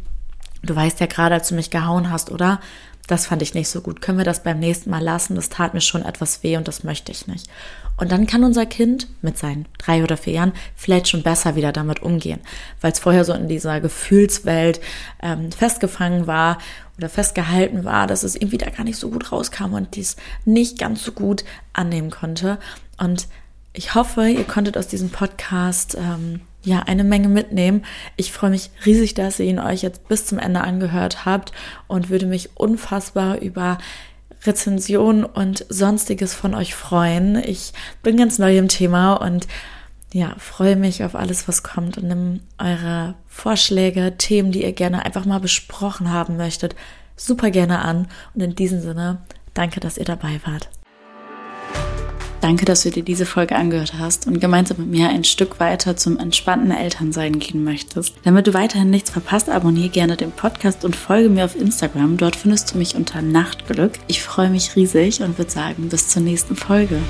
du 0.62 0.74
weißt 0.74 1.00
ja 1.00 1.06
gerade, 1.06 1.34
als 1.34 1.48
du 1.48 1.54
mich 1.54 1.70
gehauen 1.70 2.10
hast, 2.10 2.30
oder? 2.30 2.60
Das 3.06 3.26
fand 3.26 3.42
ich 3.42 3.54
nicht 3.54 3.68
so 3.68 3.80
gut. 3.82 4.00
Können 4.00 4.18
wir 4.18 4.24
das 4.24 4.42
beim 4.42 4.58
nächsten 4.58 4.90
Mal 4.90 5.02
lassen? 5.02 5.34
Das 5.34 5.48
tat 5.50 5.74
mir 5.74 5.80
schon 5.80 6.02
etwas 6.02 6.42
weh 6.42 6.56
und 6.56 6.68
das 6.68 6.82
möchte 6.82 7.12
ich 7.12 7.26
nicht. 7.26 7.48
Und 7.98 8.12
dann 8.12 8.26
kann 8.26 8.44
unser 8.44 8.64
Kind 8.64 9.08
mit 9.22 9.36
seinen 9.36 9.66
drei 9.76 10.02
oder 10.02 10.16
vier 10.16 10.34
Jahren 10.34 10.52
vielleicht 10.76 11.08
schon 11.08 11.22
besser 11.22 11.56
wieder 11.56 11.72
damit 11.72 12.00
umgehen, 12.00 12.40
weil 12.80 12.92
es 12.92 13.00
vorher 13.00 13.24
so 13.24 13.32
in 13.32 13.48
dieser 13.48 13.80
Gefühlswelt 13.80 14.80
ähm, 15.20 15.52
festgefangen 15.52 16.26
war 16.26 16.58
oder 16.96 17.08
festgehalten 17.08 17.84
war, 17.84 18.06
dass 18.06 18.22
es 18.22 18.36
irgendwie 18.36 18.58
da 18.58 18.70
gar 18.70 18.84
nicht 18.84 18.98
so 18.98 19.10
gut 19.10 19.32
rauskam 19.32 19.74
und 19.74 19.96
dies 19.96 20.16
nicht 20.44 20.78
ganz 20.78 21.04
so 21.04 21.12
gut 21.12 21.44
annehmen 21.72 22.10
konnte. 22.10 22.58
Und 22.98 23.28
ich 23.72 23.94
hoffe, 23.94 24.28
ihr 24.28 24.44
konntet 24.44 24.76
aus 24.76 24.88
diesem 24.88 25.10
Podcast 25.10 25.96
ähm, 25.96 26.40
ja, 26.64 26.80
eine 26.80 27.04
Menge 27.04 27.28
mitnehmen. 27.28 27.84
Ich 28.16 28.32
freue 28.32 28.50
mich 28.50 28.70
riesig, 28.84 29.14
dass 29.14 29.38
ihr 29.38 29.46
ihn 29.46 29.60
euch 29.60 29.82
jetzt 29.82 30.08
bis 30.08 30.26
zum 30.26 30.38
Ende 30.38 30.60
angehört 30.60 31.24
habt 31.24 31.52
und 31.86 32.10
würde 32.10 32.26
mich 32.26 32.56
unfassbar 32.56 33.38
über 33.38 33.78
Rezensionen 34.44 35.24
und 35.24 35.66
sonstiges 35.68 36.34
von 36.34 36.54
euch 36.54 36.74
freuen. 36.74 37.36
Ich 37.36 37.72
bin 38.02 38.16
ganz 38.16 38.38
neu 38.38 38.56
im 38.56 38.68
Thema 38.68 39.14
und 39.14 39.46
ja, 40.12 40.34
freue 40.38 40.76
mich 40.76 41.04
auf 41.04 41.14
alles, 41.14 41.48
was 41.48 41.62
kommt 41.62 41.98
und 41.98 42.08
nimm 42.08 42.40
eure 42.58 43.14
Vorschläge, 43.26 44.16
Themen, 44.16 44.52
die 44.52 44.62
ihr 44.62 44.72
gerne 44.72 45.04
einfach 45.04 45.26
mal 45.26 45.40
besprochen 45.40 46.10
haben 46.10 46.36
möchtet, 46.36 46.74
super 47.16 47.50
gerne 47.50 47.80
an. 47.80 48.08
Und 48.34 48.40
in 48.42 48.54
diesem 48.54 48.80
Sinne, 48.80 49.18
danke, 49.54 49.80
dass 49.80 49.98
ihr 49.98 50.06
dabei 50.06 50.40
wart. 50.44 50.70
Danke, 52.40 52.64
dass 52.64 52.82
du 52.82 52.90
dir 52.90 53.02
diese 53.02 53.26
Folge 53.26 53.56
angehört 53.56 53.94
hast 53.98 54.26
und 54.26 54.40
gemeinsam 54.40 54.78
mit 54.78 54.88
mir 54.88 55.08
ein 55.08 55.24
Stück 55.24 55.58
weiter 55.58 55.96
zum 55.96 56.18
entspannten 56.18 56.70
Elternsein 56.70 57.38
gehen 57.38 57.64
möchtest. 57.64 58.14
Damit 58.24 58.46
du 58.46 58.54
weiterhin 58.54 58.90
nichts 58.90 59.10
verpasst, 59.10 59.50
abonniere 59.50 59.88
gerne 59.88 60.16
den 60.16 60.30
Podcast 60.30 60.84
und 60.84 60.94
folge 60.94 61.28
mir 61.28 61.44
auf 61.44 61.56
Instagram. 61.56 62.16
Dort 62.16 62.36
findest 62.36 62.72
du 62.72 62.78
mich 62.78 62.94
unter 62.94 63.22
Nachtglück. 63.22 63.98
Ich 64.06 64.22
freue 64.22 64.50
mich 64.50 64.76
riesig 64.76 65.22
und 65.22 65.36
würde 65.38 65.50
sagen, 65.50 65.88
bis 65.88 66.08
zur 66.08 66.22
nächsten 66.22 66.54
Folge. 66.54 67.00